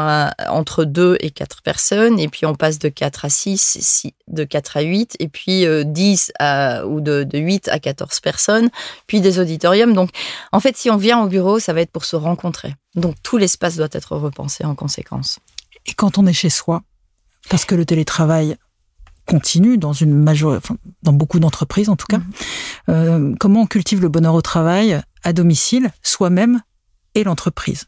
entre 0.49 0.85
2 0.85 1.17
et 1.21 1.31
4 1.31 1.63
personnes, 1.63 2.19
et 2.19 2.29
puis 2.29 2.47
on 2.47 2.55
passe 2.55 2.79
de 2.79 2.89
4 2.89 3.25
à 3.25 3.29
6, 3.29 4.07
de 4.27 4.45
4 4.45 4.77
à 4.77 4.81
8, 4.83 5.17
et 5.19 5.29
puis 5.29 5.65
10 5.85 6.31
euh, 6.31 6.33
à, 6.39 6.87
ou 6.87 7.01
de, 7.01 7.25
de 7.25 7.39
8 7.39 7.69
à 7.69 7.79
14 7.79 8.21
personnes, 8.21 8.69
puis 9.07 9.21
des 9.21 9.39
auditoriums. 9.39 9.95
Donc, 9.95 10.11
en 10.53 10.61
fait, 10.61 10.77
si 10.77 10.91
on 10.91 10.97
vient 10.97 11.23
au 11.23 11.29
bureau, 11.29 11.59
ça 11.59 11.73
va 11.73 11.81
être 11.81 11.91
pour 11.91 12.05
se 12.05 12.17
rencontrer. 12.17 12.75
Donc, 12.95 13.15
tout 13.23 13.39
l'espace 13.39 13.77
doit 13.77 13.89
être 13.93 14.17
repensé 14.17 14.65
en 14.65 14.75
conséquence. 14.75 15.39
Et 15.87 15.95
quand 15.95 16.19
on 16.19 16.27
est 16.27 16.33
chez 16.33 16.51
soi, 16.51 16.83
parce 17.49 17.65
que 17.65 17.75
le 17.75 17.87
télétravail 17.87 18.57
continue 19.27 19.75
une 19.75 20.25
dans 21.03 21.13
beaucoup 21.13 21.39
d'entreprises 21.39 21.89
en 21.89 21.97
tout 21.97 22.07
cas, 22.07 22.19
mm-hmm. 22.19 22.91
euh, 22.91 23.35
comment 23.39 23.63
on 23.63 23.67
cultive 23.67 24.01
le 24.01 24.09
bonheur 24.09 24.35
au 24.35 24.43
travail 24.43 25.01
à 25.23 25.33
domicile, 25.33 25.91
soi-même 26.03 26.61
et 27.15 27.25
l'entreprise? 27.25 27.87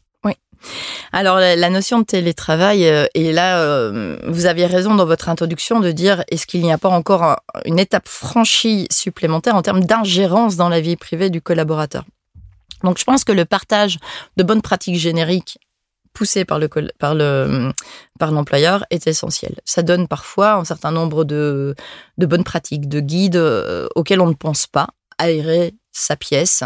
Alors 1.12 1.38
la 1.38 1.70
notion 1.70 2.01
de 2.01 2.05
télétravail, 2.05 2.87
euh, 2.87 3.07
et 3.14 3.33
là, 3.33 3.61
euh, 3.61 4.16
vous 4.27 4.46
aviez 4.46 4.66
raison 4.66 4.94
dans 4.94 5.07
votre 5.07 5.29
introduction 5.29 5.81
de 5.81 5.90
dire 5.90 6.25
est-ce 6.31 6.46
qu'il 6.46 6.62
n'y 6.62 6.73
a 6.73 6.79
pas 6.79 6.88
encore 6.88 7.37
une 7.64 7.79
étape 7.79 8.09
franchie 8.09 8.87
supplémentaire 8.90 9.57
en 9.57 9.62
termes 9.62 9.85
d'ingérence 9.85 10.57
dans 10.57 10.68
la 10.68 10.81
vie 10.81 10.96
privée 10.96 11.31
du 11.31 11.40
collaborateur? 11.40 12.05
Donc 12.83 12.99
je 12.99 13.05
pense 13.05 13.25
que 13.25 13.33
le 13.33 13.44
partage 13.44 13.99
de 14.37 14.42
bonnes 14.42 14.62
pratiques 14.62 14.96
génériques 14.96 15.59
poussées 16.12 16.44
par 16.44 16.59
le 16.59 16.68
par 16.99 17.14
le 17.14 17.73
par 18.18 18.33
l'employeur 18.33 18.85
est 18.90 19.07
essentiel. 19.07 19.55
Ça 19.64 19.83
donne 19.83 20.09
parfois 20.09 20.55
un 20.55 20.64
certain 20.64 20.90
nombre 20.90 21.25
de 21.25 21.75
de 22.18 22.27
bonnes 22.27 22.44
pratiques, 22.44 22.88
de 22.88 23.01
guides 23.01 23.37
euh, 23.37 23.87
auxquels 23.94 24.20
on 24.20 24.29
ne 24.29 24.35
pense 24.35 24.66
pas, 24.66 24.88
aérer 25.18 25.75
sa 25.92 26.16
pièce, 26.16 26.62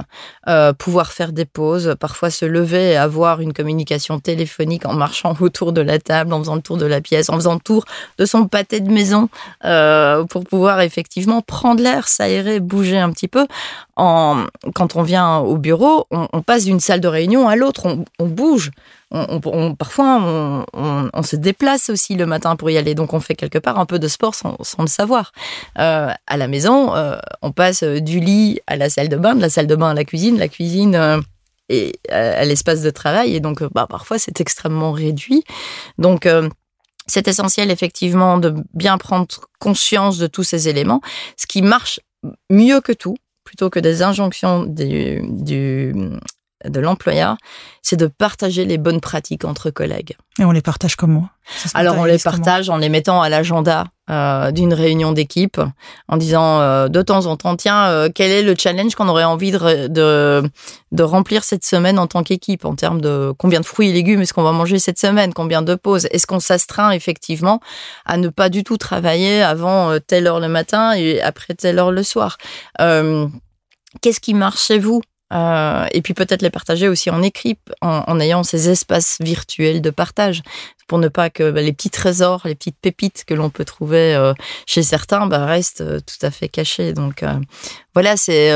euh, 0.49 0.73
pouvoir 0.73 1.13
faire 1.13 1.33
des 1.33 1.45
pauses, 1.45 1.95
parfois 1.99 2.31
se 2.31 2.45
lever 2.45 2.93
et 2.93 2.97
avoir 2.97 3.41
une 3.41 3.53
communication 3.53 4.21
téléphonique 4.21 4.87
en 4.87 4.93
marchant 4.93 5.35
autour 5.41 5.73
de 5.73 5.81
la 5.81 5.99
table, 5.99 6.33
en 6.33 6.41
faisant 6.41 6.57
le 6.57 6.63
tour 6.63 6.77
de 6.77 6.87
la 6.87 7.01
pièce, 7.01 7.31
en 7.31 7.35
faisant 7.35 7.55
le 7.55 7.61
tour 7.61 7.85
de 8.19 8.27
son 8.27 8.47
pâté 8.47 8.81
de 8.81 8.91
maison 8.91 9.29
euh, 9.65 10.25
pour 10.25 10.45
pouvoir 10.45 10.81
effectivement 10.81 11.41
prendre 11.41 11.83
l'air, 11.83 12.09
s'aérer, 12.09 12.61
bouger 12.61 12.99
un 12.99 13.11
petit 13.11 13.29
peu. 13.29 13.47
En, 13.97 14.45
quand 14.75 14.97
on 14.97 15.03
vient 15.03 15.39
au 15.39 15.57
bureau, 15.57 16.07
on, 16.11 16.43
passe 16.43 16.65
d'une 16.65 16.81
salle 16.81 17.01
de 17.01 17.09
réunion 17.09 17.49
à 17.49 17.57
l'autre, 17.57 17.87
on, 18.19 18.27
bouge 18.27 18.71
on, 19.15 19.75
parfois, 19.75 20.67
on, 20.73 21.23
se 21.23 21.37
déplace 21.37 21.89
aussi 21.89 22.17
le 22.17 22.27
matin 22.27 22.57
pour 22.57 22.71
y 22.71 22.77
aller. 22.77 22.95
Donc, 22.95 23.15
on 23.15 23.21
fait 23.21 23.35
quelque 23.35 23.59
part 23.59 23.79
un 23.79 23.87
peu 23.87 23.99
de 23.99 24.09
sport 24.09 24.35
sans, 24.35 24.57
le 24.79 24.87
savoir. 24.87 25.33
Euh, 25.79 26.11
à 26.27 26.37
la 26.37 26.49
maison, 26.49 26.95
euh, 26.95 27.17
on 27.41 27.53
passe 27.53 27.83
du 27.83 28.21
lit 28.21 28.61
à 28.67 28.77
la 28.77 28.91
salle 28.91 29.09
de 29.09 29.17
bain, 29.17 29.35
de 29.35 29.41
la 29.41 29.51
salle 29.51 29.67
de 29.67 29.77
bain 29.77 29.91
à 29.91 29.95
la 29.95 30.05
cuisine, 30.05 30.39
la 30.39 30.49
cuisine 30.49 31.23
et 31.69 31.93
à 32.11 32.45
l'espace 32.45 32.83
de 32.83 32.91
travail. 32.91 33.35
Et 33.35 33.41
donc, 33.41 33.63
bah, 33.73 33.87
parfois, 33.89 34.19
c'est 34.19 34.41
extrêmement 34.41 34.93
réduit. 34.93 35.45
Donc, 35.99 36.29
c'est 37.07 37.29
essentiel 37.29 37.71
effectivement 37.71 38.39
de 38.39 38.55
bien 38.73 38.99
prendre 38.99 39.27
conscience 39.59 40.19
de 40.19 40.27
tous 40.27 40.43
ces 40.43 40.69
éléments. 40.69 41.01
Ce 41.37 41.47
qui 41.47 41.63
marche 41.63 42.01
mieux 42.51 42.81
que 42.81 42.93
tout, 42.93 43.17
plutôt 43.45 43.71
que 43.71 43.79
des 43.79 44.03
injonctions 44.03 44.65
du, 44.65 45.23
de 46.65 46.81
l'employeur, 46.81 47.37
c'est 47.83 47.97
de 47.97 48.07
partager 48.07 48.65
les 48.65 48.79
bonnes 48.79 49.01
pratiques 49.01 49.45
entre 49.45 49.71
collègues. 49.71 50.17
Et 50.39 50.45
on 50.45 50.51
les 50.51 50.63
partage 50.63 50.97
comment 50.97 51.29
Alors 51.75 51.97
on 51.99 52.05
les 52.05 52.19
partage 52.19 52.69
en 52.69 52.77
les 52.77 52.89
mettant 52.89 53.23
à 53.23 53.29
l'agenda 53.29 53.85
euh, 54.11 54.51
d'une 54.51 54.75
réunion 54.75 55.13
d'équipe, 55.13 55.61
en 56.09 56.17
disant 56.17 56.61
euh, 56.61 56.89
de 56.89 57.01
temps 57.03 57.27
en 57.27 57.37
temps, 57.37 57.57
tiens, 57.57 57.87
euh, 57.87 58.09
quel 58.15 58.31
est 58.31 58.43
le 58.43 58.55
challenge 58.59 58.95
qu'on 58.97 59.09
aurait 59.09 59.25
envie 59.25 59.51
de, 59.51 59.89
de, 59.89 61.03
remplir 61.03 61.45
cette 61.45 61.65
semaine 61.65 61.99
en 61.99 62.07
tant 62.07 62.23
qu'équipe, 62.23 62.65
en 62.65 62.75
termes 62.75 63.01
de 63.01 63.33
combien 63.39 63.61
de 63.61 63.65
fruits 63.65 63.91
et 63.91 63.93
légumes 63.93 64.21
est-ce 64.21 64.35
qu'on 64.35 64.43
va 64.43 64.53
manger 64.53 64.79
cette 64.79 64.99
semaine, 64.99 65.33
combien 65.33 65.63
de 65.63 65.75
pauses, 65.75 66.07
est-ce 66.11 66.27
qu'on 66.27 66.41
s'astreint 66.41 66.91
effectivement 66.91 67.61
à 68.05 68.17
ne 68.17 68.29
pas 68.29 68.49
du 68.49 68.65
tout 68.65 68.77
travailler 68.77 69.43
avant 69.43 69.99
telle 70.07 70.27
heure 70.27 70.41
le 70.41 70.49
matin 70.49 70.93
et 70.93 71.23
après 71.23 71.55
telle 71.55 71.79
heure 71.79 71.93
le 71.93 72.03
soir? 72.03 72.37
Qu'est-ce 72.79 74.21
qui 74.21 74.35
marche 74.35 74.67
chez 74.67 74.79
vous? 74.79 75.01
Euh, 75.35 75.87
et 75.93 76.01
puis 76.03 76.15
peut-être 76.15 76.43
les 76.43 76.51
partager 76.51 76.89
aussi 76.89 77.11
en 77.11 77.23
équipe, 77.23 77.73
en, 77.81 78.21
ayant 78.21 78.43
ces 78.43 78.69
espaces 78.69 79.17
virtuels 79.21 79.83
de 79.83 79.91
partage, 79.91 80.43
pour 80.87 80.99
ne 80.99 81.09
pas 81.09 81.31
que 81.31 81.51
bah, 81.51 81.63
les 81.63 81.73
petits 81.73 81.91
trésors, 81.91 82.43
les 82.45 82.55
petites 82.55 82.79
pépites 82.81 83.25
que 83.27 83.35
l'on 83.35 83.51
peut 83.51 83.65
trouver 83.65 84.15
euh, 84.15 84.33
chez 84.67 84.83
certains 84.83 85.27
bah, 85.27 85.45
restent 85.45 85.81
euh, 85.81 86.01
tout 86.01 86.25
à 86.25 86.31
fait 86.31 86.49
cachés. 86.49 86.93
Donc 86.93 87.25
voilà, 87.95 88.17
c'est 88.17 88.53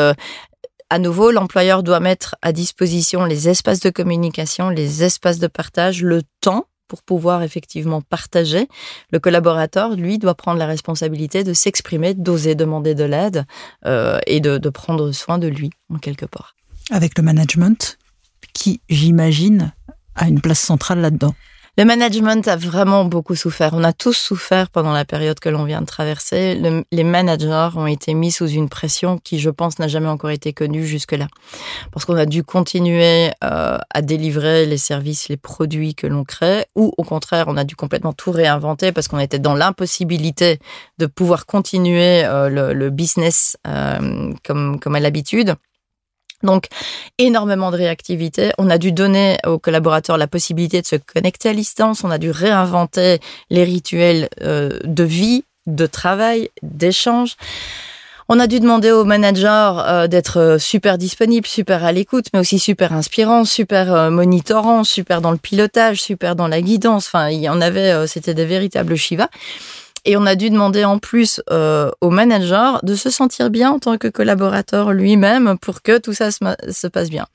à 0.91 0.99
nouveau, 0.99 1.31
l'employeur 1.31 1.83
doit 1.83 2.01
mettre 2.01 2.37
à 2.43 2.53
disposition 2.53 3.25
les 3.25 3.49
espaces 3.49 3.81
de 3.81 3.91
communication, 3.91 4.71
les 4.71 5.03
espaces 5.05 5.39
de 5.39 5.47
partage, 5.47 6.03
le 6.03 6.23
temps 6.41 6.67
pour 6.87 7.03
pouvoir 7.03 7.43
effectivement 7.43 8.01
partager. 8.01 8.69
Le 9.13 9.19
collaborateur, 9.19 9.95
lui, 9.95 10.19
doit 10.19 10.35
prendre 10.35 10.59
la 10.59 10.67
responsabilité 10.67 11.45
de 11.45 11.53
s'exprimer, 11.53 12.15
d'oser 12.15 12.55
demander 12.55 12.95
de 12.95 13.05
l'aide 13.05 13.45
et 14.27 14.41
de, 14.41 14.57
de, 14.57 14.71
prendre 14.71 15.13
soin 15.13 15.39
de 15.39 15.49
lui, 15.49 15.71
en 15.93 15.99
quelque 15.99 16.25
part 16.25 16.55
avec 16.91 17.17
le 17.19 17.23
management, 17.23 17.99
qui, 18.53 18.81
j'imagine, 18.89 19.73
a 20.15 20.29
une 20.29 20.41
place 20.41 20.61
centrale 20.61 21.01
là-dedans. 21.01 21.35
Le 21.79 21.85
management 21.85 22.49
a 22.49 22.57
vraiment 22.57 23.05
beaucoup 23.05 23.37
souffert. 23.37 23.71
On 23.73 23.85
a 23.85 23.93
tous 23.93 24.15
souffert 24.15 24.69
pendant 24.69 24.93
la 24.93 25.05
période 25.05 25.39
que 25.39 25.49
l'on 25.49 25.63
vient 25.63 25.81
de 25.81 25.87
traverser. 25.87 26.61
les 26.91 27.05
managers 27.05 27.69
ont 27.77 27.87
été 27.87 28.15
mis 28.15 28.33
sous 28.33 28.49
une 28.49 28.69
pression 28.69 29.17
qui, 29.17 29.39
je 29.39 29.49
pense, 29.49 29.79
n'a 29.79 29.87
jamais 29.87 30.09
encore 30.09 30.31
été 30.31 30.53
connue 30.53 30.85
jusque-là. 30.85 31.29
Parce 31.93 32.05
qu'on 32.05 32.17
a 32.17 32.27
dû 32.27 32.43
continuer 32.43 33.31
euh, 33.45 33.79
à 33.95 34.03
délivrer 34.03 34.67
les 34.67 34.77
services, 34.77 35.29
les 35.29 35.37
produits 35.37 35.95
que 35.95 36.09
l'on 36.09 36.25
crée, 36.25 36.67
ou 36.75 36.93
au 36.99 37.05
contraire, 37.05 37.45
on 37.47 37.57
a 37.57 37.63
dû 37.63 37.77
complètement 37.77 38.13
tout 38.13 38.33
réinventer 38.33 38.91
parce 38.91 39.07
qu'on 39.07 39.21
était 39.21 39.39
dans 39.39 39.55
l'impossibilité 39.55 40.59
de 40.99 41.07
pouvoir 41.07 41.47
continuer 41.47 42.25
euh, 42.25 42.73
le, 42.75 42.91
business 42.91 43.57
euh, 43.69 44.33
comme, 44.43 44.81
comme 44.81 44.97
à 44.97 45.01
l'habitude. 45.01 45.55
Donc, 46.43 46.67
énormément 47.19 47.71
de 47.71 47.77
réactivité. 47.77 48.53
On 48.59 48.71
a 48.71 48.79
dû 48.79 48.93
donner 48.93 49.39
aux 49.47 49.59
collaborateurs 49.59 50.19
la 50.19 50.27
possibilité 50.29 50.81
de 50.81 50.87
se 50.87 50.97
connecter 50.97 51.49
à 51.49 51.55
distance. 51.55 52.05
On 52.05 52.11
a 52.11 52.19
dû 52.19 52.31
réinventer 52.31 53.19
les 53.51 53.65
rituels 53.65 54.29
euh, 54.43 54.79
de 54.85 55.05
vie, 55.05 55.45
de 55.67 55.87
travail, 55.87 56.51
d'échange. 56.63 57.37
On 58.29 58.39
a 58.39 58.47
dû 58.47 58.61
demander 58.61 58.93
aux 58.93 59.05
managers 59.05 59.73
euh, 59.79 60.07
d'être 60.07 60.39
euh, 60.39 60.59
super 60.59 60.99
disponibles, 60.99 61.47
super 61.47 61.83
à 61.83 61.93
l'écoute, 61.93 62.27
mais 62.33 62.41
aussi 62.41 62.59
super 62.59 62.93
inspirants, 62.93 63.45
super 63.45 64.11
monitorants, 64.11 64.85
super 64.85 65.21
dans 65.21 65.33
le 65.33 65.39
pilotage, 65.39 66.01
super 66.01 66.37
dans 66.37 66.47
la 66.47 66.61
guidance. 66.61 67.07
Enfin, 67.07 67.31
il 67.31 67.41
y 67.41 67.49
en 67.49 67.61
avait, 67.61 68.07
c'était 68.07 68.35
des 68.35 68.45
véritables 68.45 68.97
Shiva. 68.97 69.29
Et 70.09 70.17
on 70.17 70.25
a 70.25 70.37
dû 70.37 70.49
demander 70.49 70.87
en 70.87 70.99
plus 70.99 71.43
euh, 71.51 71.91
au 72.01 72.09
manager 72.09 72.81
de 72.83 72.95
se 72.95 73.11
sentir 73.11 73.51
bien 73.51 73.73
en 73.73 73.79
tant 73.79 73.99
que 73.99 74.09
collaborateur 74.09 74.95
lui-même 74.95 75.59
pour 75.59 75.83
que 75.83 75.99
tout 75.99 76.15
ça 76.15 76.31
se, 76.31 76.87
passe 76.87 77.11
bien. 77.11 77.27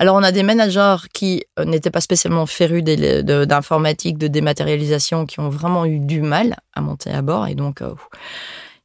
Alors 0.00 0.16
on 0.16 0.24
a 0.24 0.32
des 0.32 0.42
managers 0.42 0.96
qui 1.14 1.44
euh, 1.56 1.64
n'étaient 1.64 1.92
pas 1.92 2.00
spécialement 2.00 2.44
férus 2.46 2.82
d'informatique, 2.82 4.18
de 4.18 4.26
dématérialisation, 4.26 5.24
qui 5.24 5.38
ont 5.38 5.50
vraiment 5.50 5.86
eu 5.86 6.00
du 6.00 6.20
mal 6.20 6.56
à 6.74 6.80
monter 6.80 7.12
à 7.12 7.22
bord 7.22 7.46
et 7.46 7.54
donc 7.54 7.80
euh, 7.80 7.94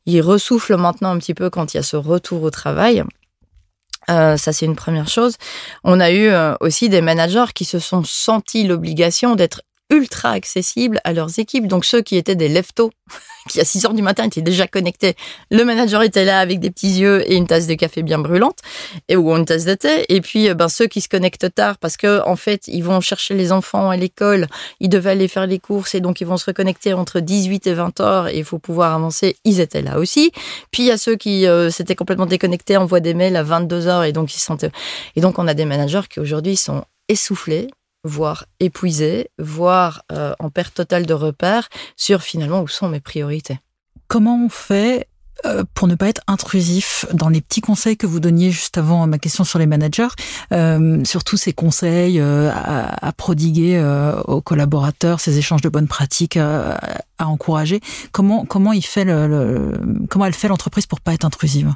ils 0.05 0.21
ressoufflent 0.21 0.77
maintenant 0.77 1.09
un 1.09 1.17
petit 1.17 1.33
peu 1.33 1.49
quand 1.49 1.73
il 1.73 1.77
y 1.77 1.79
a 1.79 1.83
ce 1.83 1.97
retour 1.97 2.43
au 2.43 2.51
travail. 2.51 3.03
Euh, 4.11 4.37
ça, 4.37 4.53
c'est 4.53 4.67
une 4.67 4.75
première 4.75 5.07
chose. 5.07 5.37
On 5.83 5.99
a 5.99 6.11
eu 6.11 6.29
aussi 6.59 6.89
des 6.89 7.01
managers 7.01 7.53
qui 7.55 7.65
se 7.65 7.79
sont 7.79 8.03
sentis 8.03 8.67
l'obligation 8.67 9.35
d'être 9.35 9.63
ultra 9.91 10.31
accessibles 10.31 10.99
à 11.03 11.13
leurs 11.13 11.37
équipes. 11.37 11.67
Donc 11.67 11.85
ceux 11.85 12.01
qui 12.01 12.15
étaient 12.15 12.35
des 12.35 12.47
leftos, 12.47 12.91
qui 13.49 13.59
à 13.59 13.65
6 13.65 13.85
heures 13.85 13.93
du 13.93 14.01
matin 14.01 14.23
étaient 14.23 14.41
déjà 14.41 14.67
connectés, 14.67 15.15
le 15.51 15.63
manager 15.63 16.01
était 16.01 16.25
là 16.25 16.39
avec 16.39 16.59
des 16.59 16.71
petits 16.71 16.99
yeux 16.99 17.29
et 17.29 17.35
une 17.35 17.45
tasse 17.45 17.67
de 17.67 17.75
café 17.75 18.01
bien 18.01 18.17
brûlante, 18.17 18.59
et 19.09 19.15
ou 19.15 19.31
une 19.31 19.45
tasse 19.45 19.65
de 19.65 19.75
thé. 19.75 20.05
Et 20.09 20.21
puis 20.21 20.49
euh, 20.49 20.53
ben 20.53 20.69
ceux 20.69 20.87
qui 20.87 21.01
se 21.01 21.09
connectent 21.09 21.53
tard 21.53 21.77
parce 21.77 21.97
que 21.97 22.25
en 22.25 22.35
fait 22.35 22.67
ils 22.67 22.83
vont 22.83 23.01
chercher 23.01 23.35
les 23.35 23.51
enfants 23.51 23.89
à 23.89 23.97
l'école, 23.97 24.47
ils 24.79 24.89
devaient 24.89 25.11
aller 25.11 25.27
faire 25.27 25.45
les 25.45 25.59
courses 25.59 25.93
et 25.93 25.99
donc 25.99 26.21
ils 26.21 26.27
vont 26.27 26.37
se 26.37 26.45
reconnecter 26.45 26.93
entre 26.93 27.19
18 27.19 27.67
et 27.67 27.73
20 27.73 27.99
heures 27.99 28.27
et 28.29 28.37
il 28.37 28.45
faut 28.45 28.59
pouvoir 28.59 28.95
avancer. 28.95 29.35
Ils 29.43 29.59
étaient 29.59 29.81
là 29.81 29.99
aussi. 29.99 30.31
Puis 30.71 30.83
il 30.83 30.85
y 30.87 30.91
a 30.91 30.97
ceux 30.97 31.15
qui 31.15 31.45
euh, 31.47 31.69
s'étaient 31.69 31.95
complètement 31.95 32.25
déconnectés, 32.25 32.77
envoient 32.77 32.99
des 33.01 33.13
mails 33.13 33.35
à 33.35 33.43
22 33.43 33.87
heures 33.87 34.03
et 34.03 34.13
donc 34.13 34.33
ils 34.33 34.39
sont 34.39 34.57
et 35.15 35.21
donc 35.21 35.39
on 35.39 35.47
a 35.47 35.53
des 35.53 35.65
managers 35.65 36.01
qui 36.09 36.19
aujourd'hui 36.19 36.55
sont 36.55 36.83
essoufflés, 37.09 37.67
voire 38.03 38.45
épuisé, 38.59 39.29
voire 39.37 40.03
euh, 40.11 40.33
en 40.39 40.49
perte 40.49 40.73
totale 40.73 41.05
de 41.05 41.13
repères 41.13 41.69
sur 41.95 42.21
finalement 42.21 42.61
où 42.61 42.67
sont 42.67 42.89
mes 42.89 42.99
priorités. 42.99 43.59
Comment 44.07 44.45
on 44.45 44.49
fait 44.49 45.07
euh, 45.45 45.63
pour 45.73 45.87
ne 45.87 45.95
pas 45.95 46.07
être 46.07 46.21
intrusif 46.27 47.05
dans 47.13 47.29
les 47.29 47.41
petits 47.41 47.61
conseils 47.61 47.97
que 47.97 48.05
vous 48.05 48.19
donniez 48.19 48.51
juste 48.51 48.77
avant 48.77 49.07
ma 49.07 49.17
question 49.17 49.43
sur 49.43 49.57
les 49.57 49.65
managers, 49.65 50.09
euh, 50.53 51.03
surtout 51.03 51.37
ces 51.37 51.53
conseils 51.53 52.19
à, 52.19 53.13
prodiguer 53.17 53.81
aux 54.27 54.41
collaborateurs, 54.41 55.19
ces 55.19 55.37
échanges 55.37 55.61
de 55.61 55.69
bonnes 55.69 55.87
pratiques 55.87 56.37
à, 56.37 56.79
encourager. 57.19 57.81
Comment 58.11 58.45
comment 58.45 58.73
il 58.73 58.83
fait 58.83 59.05
comment 60.09 60.25
elle 60.25 60.33
fait 60.33 60.47
l'entreprise 60.47 60.87
pour 60.87 61.01
pas 61.01 61.13
être 61.13 61.25
intrusive? 61.25 61.73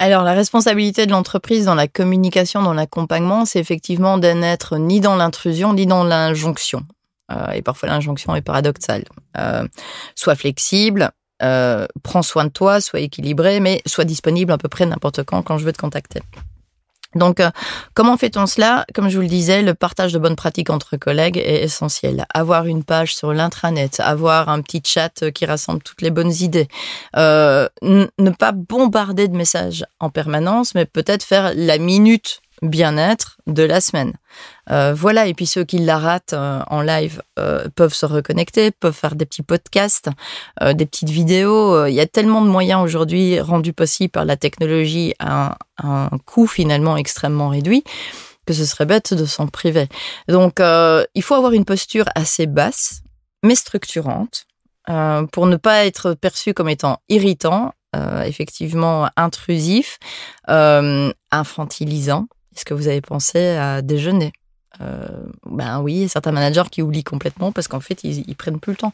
Alors, 0.00 0.22
la 0.22 0.32
responsabilité 0.32 1.06
de 1.06 1.10
l'entreprise 1.10 1.64
dans 1.64 1.74
la 1.74 1.88
communication, 1.88 2.62
dans 2.62 2.72
l'accompagnement, 2.72 3.44
c'est 3.44 3.58
effectivement 3.58 4.16
de 4.16 4.28
n'être 4.28 4.78
ni 4.78 5.00
dans 5.00 5.16
l'intrusion, 5.16 5.74
ni 5.74 5.86
dans 5.86 6.04
l'injonction. 6.04 6.82
Euh, 7.32 7.50
et 7.50 7.62
parfois, 7.62 7.88
l'injonction 7.88 8.34
est 8.36 8.42
paradoxale. 8.42 9.04
Euh, 9.36 9.66
sois 10.14 10.36
flexible, 10.36 11.10
euh, 11.42 11.86
prends 12.04 12.22
soin 12.22 12.44
de 12.44 12.50
toi, 12.50 12.80
sois 12.80 13.00
équilibré, 13.00 13.58
mais 13.58 13.82
sois 13.86 14.04
disponible 14.04 14.52
à 14.52 14.58
peu 14.58 14.68
près 14.68 14.86
n'importe 14.86 15.24
quand 15.24 15.42
quand 15.42 15.58
je 15.58 15.64
veux 15.64 15.72
te 15.72 15.78
contacter. 15.78 16.20
Donc, 17.14 17.40
euh, 17.40 17.50
comment 17.94 18.16
fait-on 18.16 18.46
cela? 18.46 18.84
Comme 18.94 19.08
je 19.08 19.16
vous 19.16 19.22
le 19.22 19.28
disais, 19.28 19.62
le 19.62 19.74
partage 19.74 20.12
de 20.12 20.18
bonnes 20.18 20.36
pratiques 20.36 20.68
entre 20.68 20.96
collègues 20.96 21.38
est 21.38 21.62
essentiel. 21.62 22.26
Avoir 22.34 22.66
une 22.66 22.84
page 22.84 23.16
sur 23.16 23.32
l'intranet, 23.32 24.00
avoir 24.00 24.50
un 24.50 24.60
petit 24.60 24.82
chat 24.84 25.30
qui 25.30 25.46
rassemble 25.46 25.82
toutes 25.82 26.02
les 26.02 26.10
bonnes 26.10 26.32
idées, 26.40 26.68
euh, 27.16 27.68
ne 27.82 28.30
pas 28.30 28.52
bombarder 28.52 29.28
de 29.28 29.36
messages 29.36 29.86
en 30.00 30.10
permanence, 30.10 30.74
mais 30.74 30.84
peut-être 30.84 31.24
faire 31.24 31.52
la 31.54 31.78
minute 31.78 32.40
bien-être 32.62 33.38
de 33.46 33.62
la 33.62 33.80
semaine. 33.80 34.14
Euh, 34.70 34.92
voilà, 34.94 35.26
et 35.26 35.34
puis 35.34 35.46
ceux 35.46 35.64
qui 35.64 35.78
la 35.78 35.98
ratent 35.98 36.34
euh, 36.34 36.60
en 36.68 36.82
live 36.82 37.22
euh, 37.38 37.68
peuvent 37.74 37.94
se 37.94 38.06
reconnecter, 38.06 38.70
peuvent 38.70 38.94
faire 38.94 39.14
des 39.14 39.24
petits 39.24 39.42
podcasts, 39.42 40.10
des 40.60 40.86
petites 40.86 41.10
vidéos. 41.10 41.86
Il 41.86 41.94
y 41.94 42.00
a 42.00 42.06
tellement 42.06 42.42
de 42.42 42.48
moyens 42.48 42.82
aujourd'hui 42.82 43.40
rendus 43.40 43.72
possibles 43.72 44.10
par 44.10 44.24
la 44.24 44.36
technologie 44.36 45.14
à 45.18 45.56
un, 45.82 46.10
coût 46.26 46.46
finalement 46.46 46.96
extrêmement 46.96 47.48
réduit 47.48 47.84
que 48.46 48.54
ce 48.54 48.64
serait 48.64 48.86
bête 48.86 49.12
de 49.12 49.26
s'en 49.26 49.46
priver. 49.46 49.88
Donc, 50.26 50.58
il 50.58 51.22
faut 51.22 51.34
avoir 51.34 51.52
une 51.52 51.66
posture 51.66 52.06
assez 52.14 52.46
basse, 52.46 53.02
mais 53.42 53.54
structurante, 53.54 54.46
pour 55.32 55.46
ne 55.46 55.56
pas 55.56 55.84
être 55.84 56.14
perçu 56.14 56.54
comme 56.54 56.70
étant 56.70 56.98
irritant, 57.10 57.72
effectivement 58.24 59.10
intrusif, 59.16 59.98
infantilisant 60.46 62.26
est-ce 62.58 62.64
que 62.64 62.74
vous 62.74 62.88
avez 62.88 63.00
pensé 63.00 63.38
à 63.38 63.82
déjeuner 63.82 64.32
euh, 64.80 65.06
ben 65.46 65.80
oui, 65.80 66.08
certains 66.08 66.30
managers 66.30 66.68
qui 66.70 66.82
oublient 66.82 67.02
complètement 67.02 67.50
parce 67.52 67.66
qu'en 67.66 67.80
fait, 67.80 68.04
ils, 68.04 68.22
ils, 68.28 68.36
prennent 68.36 68.60
plus 68.60 68.72
le 68.72 68.76
temps. 68.76 68.92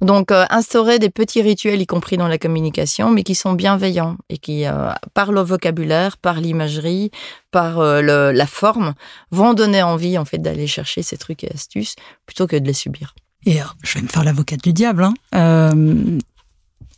Donc, 0.00 0.32
euh, 0.32 0.44
instaurer 0.50 0.98
des 0.98 1.10
petits 1.10 1.42
rituels, 1.42 1.80
y 1.80 1.86
compris 1.86 2.16
dans 2.16 2.26
la 2.26 2.38
communication, 2.38 3.10
mais 3.10 3.22
qui 3.22 3.34
sont 3.34 3.52
bienveillants 3.52 4.16
et 4.28 4.38
qui, 4.38 4.66
euh, 4.66 4.90
par 5.14 5.30
le 5.30 5.40
vocabulaire, 5.40 6.16
par 6.16 6.40
l'imagerie, 6.40 7.10
par 7.52 7.80
la 7.80 8.46
forme, 8.46 8.94
vont 9.30 9.54
donner 9.54 9.82
envie 9.82 10.18
en 10.18 10.24
fait 10.24 10.38
d'aller 10.38 10.66
chercher 10.66 11.02
ces 11.02 11.16
trucs 11.16 11.44
et 11.44 11.52
astuces 11.52 11.94
plutôt 12.26 12.46
que 12.46 12.56
de 12.56 12.66
les 12.66 12.72
subir. 12.72 13.14
Et 13.46 13.58
je 13.82 13.98
vais 13.98 14.02
me 14.02 14.08
faire 14.08 14.24
l'avocate 14.24 14.62
du 14.62 14.72
diable. 14.72 15.04
Hein. 15.32 16.18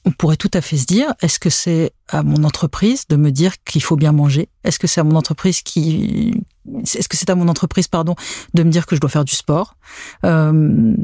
On 0.04 0.10
pourrait 0.10 0.36
tout 0.36 0.50
à 0.52 0.60
fait 0.60 0.76
se 0.76 0.86
dire, 0.86 1.14
est-ce 1.20 1.38
que 1.38 1.50
c'est 1.50 1.92
à 2.08 2.22
mon 2.22 2.42
entreprise 2.44 3.06
de 3.08 3.16
me 3.16 3.30
dire 3.30 3.54
qu'il 3.64 3.82
faut 3.82 3.96
bien 3.96 4.12
manger? 4.12 4.48
Est-ce 4.64 4.78
que 4.78 4.86
c'est 4.86 5.00
à 5.00 5.04
mon 5.04 5.14
entreprise 5.14 5.62
qui, 5.62 6.42
est-ce 6.82 7.08
que 7.08 7.16
c'est 7.16 7.30
à 7.30 7.34
mon 7.34 7.48
entreprise, 7.48 7.86
pardon, 7.86 8.16
de 8.54 8.62
me 8.62 8.70
dire 8.70 8.86
que 8.86 8.96
je 8.96 9.00
dois 9.00 9.10
faire 9.10 9.24
du 9.24 9.34
sport? 9.34 9.76
Euh, 10.24 10.94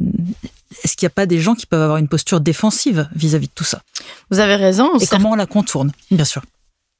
Est-ce 0.82 0.96
qu'il 0.96 1.06
n'y 1.06 1.12
a 1.12 1.14
pas 1.14 1.26
des 1.26 1.40
gens 1.40 1.54
qui 1.54 1.66
peuvent 1.66 1.82
avoir 1.82 1.98
une 1.98 2.08
posture 2.08 2.40
défensive 2.40 3.08
vis-à-vis 3.14 3.46
-vis 3.46 3.50
de 3.50 3.54
tout 3.54 3.64
ça? 3.64 3.82
Vous 4.30 4.40
avez 4.40 4.56
raison. 4.56 4.98
Et 4.98 5.06
comment 5.06 5.30
on 5.30 5.36
la 5.36 5.46
contourne, 5.46 5.92
bien 6.10 6.24
sûr. 6.24 6.42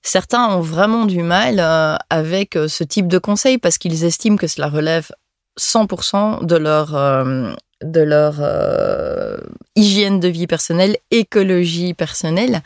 Certains 0.02 0.48
ont 0.48 0.60
vraiment 0.60 1.04
du 1.04 1.22
mal 1.22 1.58
euh, 1.58 1.96
avec 2.08 2.56
euh, 2.56 2.68
ce 2.68 2.84
type 2.84 3.08
de 3.08 3.18
conseil 3.18 3.58
parce 3.58 3.78
qu'ils 3.78 4.04
estiment 4.04 4.36
que 4.36 4.46
cela 4.46 4.68
relève 4.68 5.10
100% 5.58 6.46
de 6.46 6.56
leur 6.56 6.94
euh, 6.94 7.52
de 7.82 8.00
leur 8.00 8.36
euh, 8.40 9.36
hygiène 9.76 10.18
de 10.18 10.28
vie 10.28 10.46
personnelle, 10.46 10.96
écologie 11.10 11.94
personnelle. 11.94 12.62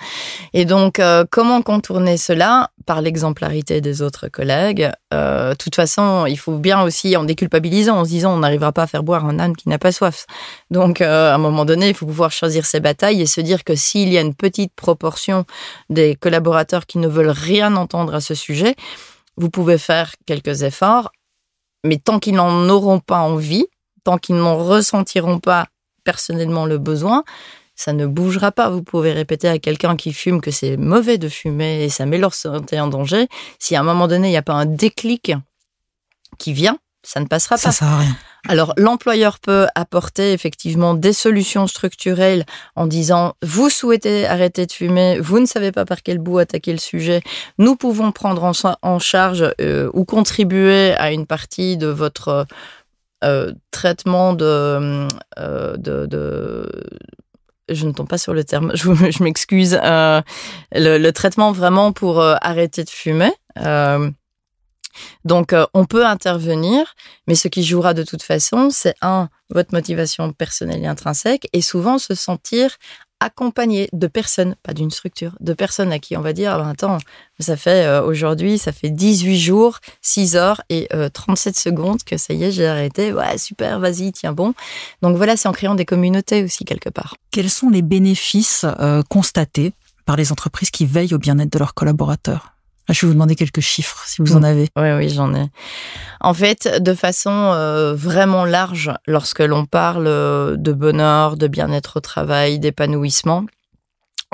Et 0.54 0.64
donc, 0.64 0.98
euh, 0.98 1.24
comment 1.30 1.62
contourner 1.62 2.16
cela? 2.16 2.70
Par 2.86 3.00
l'exemplarité 3.00 3.80
des 3.80 4.02
autres 4.02 4.28
collègues. 4.28 4.90
Euh, 5.14 5.50
de 5.50 5.54
toute 5.54 5.76
façon, 5.76 6.26
il 6.26 6.38
faut 6.38 6.58
bien 6.58 6.82
aussi, 6.82 7.16
en 7.16 7.24
déculpabilisant, 7.24 7.98
en 7.98 8.04
se 8.04 8.10
disant, 8.10 8.34
on 8.34 8.38
n'arrivera 8.38 8.72
pas 8.72 8.82
à 8.82 8.86
faire 8.86 9.02
boire 9.02 9.26
un 9.26 9.38
âne 9.38 9.54
qui 9.54 9.68
n'a 9.68 9.78
pas 9.78 9.92
soif. 9.92 10.26
Donc, 10.70 11.00
à 11.00 11.34
un 11.34 11.38
moment 11.38 11.64
donné, 11.64 11.88
il 11.88 11.94
faut 11.94 12.06
pouvoir 12.06 12.32
choisir 12.32 12.66
ses 12.66 12.80
batailles 12.80 13.20
et 13.20 13.26
se 13.26 13.40
dire 13.40 13.62
que 13.62 13.76
s'il 13.76 14.08
y 14.08 14.18
a 14.18 14.20
une 14.20 14.34
petite 14.34 14.72
proportion 14.74 15.44
des 15.90 16.16
collaborateurs 16.16 16.86
qui 16.86 16.98
ne 16.98 17.06
veulent 17.06 17.30
rien 17.30 17.76
entendre 17.76 18.14
à 18.14 18.20
ce 18.20 18.34
sujet, 18.34 18.74
vous 19.36 19.50
pouvez 19.50 19.78
faire 19.78 20.12
quelques 20.26 20.62
efforts, 20.62 21.12
mais 21.84 21.98
tant 21.98 22.18
qu'ils 22.18 22.34
n'en 22.34 22.68
auront 22.68 22.98
pas 22.98 23.18
envie, 23.18 23.66
tant 24.04 24.18
qu'ils 24.18 24.36
n'en 24.36 24.56
ressentiront 24.56 25.38
pas 25.38 25.68
personnellement 26.04 26.66
le 26.66 26.78
besoin, 26.78 27.24
ça 27.74 27.92
ne 27.92 28.06
bougera 28.06 28.52
pas. 28.52 28.70
Vous 28.70 28.82
pouvez 28.82 29.12
répéter 29.12 29.48
à 29.48 29.58
quelqu'un 29.58 29.96
qui 29.96 30.12
fume 30.12 30.40
que 30.40 30.50
c'est 30.50 30.76
mauvais 30.76 31.18
de 31.18 31.28
fumer 31.28 31.84
et 31.84 31.88
ça 31.88 32.06
met 32.06 32.18
leur 32.18 32.34
santé 32.34 32.78
en 32.80 32.88
danger. 32.88 33.28
Si 33.58 33.76
à 33.76 33.80
un 33.80 33.84
moment 33.84 34.08
donné, 34.08 34.28
il 34.28 34.32
n'y 34.32 34.36
a 34.36 34.42
pas 34.42 34.54
un 34.54 34.66
déclic 34.66 35.32
qui 36.38 36.52
vient, 36.52 36.78
ça 37.02 37.20
ne 37.20 37.26
passera 37.26 37.56
Ça 37.56 37.68
pas. 37.68 37.72
sert 37.72 37.88
à 37.88 37.98
rien. 37.98 38.16
Alors, 38.48 38.74
l'employeur 38.76 39.38
peut 39.38 39.68
apporter 39.76 40.32
effectivement 40.32 40.94
des 40.94 41.12
solutions 41.12 41.68
structurelles 41.68 42.44
en 42.74 42.88
disant, 42.88 43.34
vous 43.40 43.70
souhaitez 43.70 44.26
arrêter 44.26 44.66
de 44.66 44.72
fumer, 44.72 45.20
vous 45.20 45.38
ne 45.38 45.46
savez 45.46 45.70
pas 45.70 45.84
par 45.84 46.02
quel 46.02 46.18
bout 46.18 46.38
attaquer 46.38 46.72
le 46.72 46.78
sujet, 46.78 47.22
nous 47.58 47.76
pouvons 47.76 48.10
prendre 48.10 48.42
en, 48.42 48.52
en 48.82 48.98
charge 48.98 49.44
euh, 49.60 49.88
ou 49.94 50.04
contribuer 50.04 50.92
à 50.94 51.12
une 51.12 51.26
partie 51.26 51.76
de 51.76 51.86
votre 51.86 52.46
euh, 53.22 53.52
traitement 53.70 54.32
de, 54.32 55.08
euh, 55.38 55.76
de, 55.76 56.06
de, 56.06 56.68
je 57.68 57.86
ne 57.86 57.92
tombe 57.92 58.08
pas 58.08 58.18
sur 58.18 58.34
le 58.34 58.44
terme, 58.44 58.72
je, 58.74 59.22
m'excuse, 59.22 59.78
euh, 59.82 60.20
le, 60.72 60.98
le, 60.98 61.12
traitement 61.12 61.52
vraiment 61.52 61.92
pour 61.92 62.20
arrêter 62.20 62.84
de 62.84 62.90
fumer. 62.90 63.32
Donc, 65.24 65.54
on 65.72 65.86
peut 65.86 66.04
intervenir, 66.04 66.94
mais 67.26 67.34
ce 67.34 67.48
qui 67.48 67.64
jouera 67.64 67.94
de 67.94 68.02
toute 68.02 68.22
façon, 68.22 68.68
c'est 68.70 68.94
un, 69.00 69.30
votre 69.48 69.72
motivation 69.72 70.32
personnelle 70.32 70.82
et 70.82 70.86
intrinsèque, 70.86 71.48
et 71.54 71.62
souvent 71.62 71.96
se 71.96 72.14
sentir 72.14 72.76
accompagné 73.22 73.88
de 73.92 74.06
personnes, 74.06 74.56
pas 74.62 74.72
d'une 74.72 74.90
structure, 74.90 75.32
de 75.40 75.52
personnes 75.52 75.92
à 75.92 75.98
qui 75.98 76.16
on 76.16 76.20
va 76.20 76.32
dire, 76.32 76.56
ben 76.58 76.68
attends, 76.68 76.98
ça 77.38 77.56
fait 77.56 77.86
euh, 77.86 78.02
aujourd'hui, 78.02 78.58
ça 78.58 78.72
fait 78.72 78.90
18 78.90 79.38
jours, 79.38 79.78
6 80.00 80.36
heures 80.36 80.62
et 80.68 80.88
euh, 80.94 81.08
37 81.08 81.58
secondes 81.58 82.02
que 82.04 82.16
ça 82.16 82.34
y 82.34 82.44
est, 82.44 82.52
j'ai 82.52 82.66
arrêté. 82.66 83.12
Ouais, 83.12 83.38
super, 83.38 83.78
vas-y, 83.80 84.12
tiens 84.12 84.32
bon. 84.32 84.54
Donc 85.02 85.16
voilà, 85.16 85.36
c'est 85.36 85.48
en 85.48 85.52
créant 85.52 85.74
des 85.74 85.84
communautés 85.84 86.44
aussi 86.44 86.64
quelque 86.64 86.88
part. 86.88 87.16
Quels 87.30 87.50
sont 87.50 87.70
les 87.70 87.82
bénéfices 87.82 88.64
euh, 88.80 89.02
constatés 89.08 89.72
par 90.04 90.16
les 90.16 90.32
entreprises 90.32 90.70
qui 90.70 90.86
veillent 90.86 91.14
au 91.14 91.18
bien-être 91.18 91.52
de 91.52 91.58
leurs 91.58 91.74
collaborateurs? 91.74 92.51
Je 92.88 93.00
vais 93.00 93.06
vous 93.08 93.14
demander 93.14 93.36
quelques 93.36 93.60
chiffres 93.60 94.02
si 94.06 94.22
vous 94.22 94.36
en 94.36 94.42
avez. 94.42 94.68
Oui, 94.76 94.90
oui, 94.92 95.08
j'en 95.08 95.34
ai. 95.34 95.46
En 96.20 96.34
fait, 96.34 96.68
de 96.82 96.94
façon 96.94 97.30
euh, 97.30 97.94
vraiment 97.94 98.44
large, 98.44 98.92
lorsque 99.06 99.40
l'on 99.40 99.66
parle 99.66 100.04
de 100.04 100.72
bonheur, 100.72 101.36
de 101.36 101.46
bien-être 101.46 101.98
au 101.98 102.00
travail, 102.00 102.58
d'épanouissement, 102.58 103.44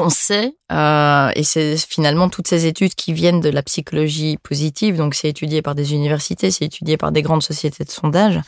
on 0.01 0.11
sait, 0.11 0.55
euh, 0.71 1.31
et 1.35 1.43
c'est 1.43 1.77
finalement 1.77 2.29
toutes 2.29 2.47
ces 2.47 2.67
études 2.67 2.95
qui 2.95 3.13
viennent 3.13 3.41
de 3.41 3.49
la 3.49 3.65
psychologie 3.65 4.39
positive, 4.41 4.97
donc 4.97 5.15
c'est 5.15 5.29
étudié 5.29 5.61
par 5.61 5.75
des 5.75 5.93
universités, 5.93 6.53
c'est 6.53 6.65
étudié 6.65 6.97
par 6.97 7.11
des 7.11 7.21
grandes 7.21 7.43
sociétés 7.43 7.83
de 7.85 7.91
sondage, 7.91 8.41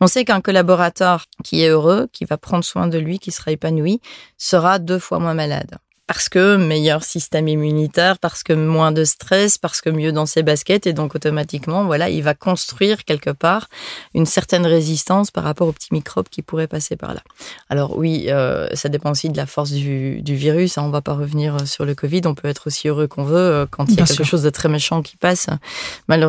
on 0.00 0.08
sait 0.08 0.24
qu'un 0.24 0.40
collaborateur 0.40 1.26
qui 1.44 1.62
est 1.62 1.68
heureux, 1.68 2.08
qui 2.12 2.24
va 2.24 2.38
prendre 2.38 2.64
soin 2.64 2.88
de 2.88 2.98
lui, 2.98 3.20
qui 3.20 3.30
sera 3.30 3.52
épanoui, 3.52 4.00
sera 4.36 4.80
deux 4.80 4.98
fois 4.98 5.20
moins 5.20 5.34
malade 5.34 5.78
parce 6.12 6.28
que 6.28 6.56
meilleur 6.56 7.04
système 7.04 7.46
immunitaire, 7.46 8.18
parce 8.18 8.42
que 8.42 8.52
moins 8.52 8.90
de 8.90 9.04
stress, 9.04 9.58
parce 9.58 9.80
que 9.80 9.90
mieux 9.90 10.10
dans 10.10 10.26
ses 10.26 10.42
baskets 10.42 10.88
et 10.88 10.92
donc 10.92 11.14
automatiquement, 11.14 11.84
voilà, 11.84 12.10
il 12.10 12.24
va 12.24 12.34
construire 12.34 13.04
quelque 13.04 13.30
part 13.30 13.68
une 14.12 14.26
certaine 14.26 14.66
résistance 14.66 15.30
par 15.30 15.44
rapport 15.44 15.68
aux 15.68 15.72
petits 15.72 15.92
microbes 15.92 16.28
qui 16.28 16.42
pourraient 16.42 16.66
passer 16.66 16.96
par 16.96 17.14
là. 17.14 17.20
Alors 17.68 17.96
oui, 17.96 18.24
euh, 18.26 18.66
ça 18.74 18.88
dépend 18.88 19.12
aussi 19.12 19.28
de 19.28 19.36
la 19.36 19.46
force 19.46 19.70
du, 19.70 20.20
du 20.20 20.34
virus. 20.34 20.78
Hein, 20.78 20.82
on 20.84 20.90
va 20.90 21.00
pas 21.00 21.14
revenir 21.14 21.64
sur 21.68 21.84
le 21.84 21.94
Covid. 21.94 22.22
On 22.24 22.34
peut 22.34 22.48
être 22.48 22.66
aussi 22.66 22.88
heureux 22.88 23.06
qu'on 23.06 23.22
veut 23.22 23.36
euh, 23.36 23.66
quand 23.70 23.84
il 23.84 23.90
y 23.90 23.92
a 23.92 23.96
Bien 23.98 24.04
quelque 24.06 24.16
sûr. 24.16 24.24
chose 24.24 24.42
de 24.42 24.50
très 24.50 24.68
méchant 24.68 25.02
qui 25.02 25.16
passe 25.16 25.46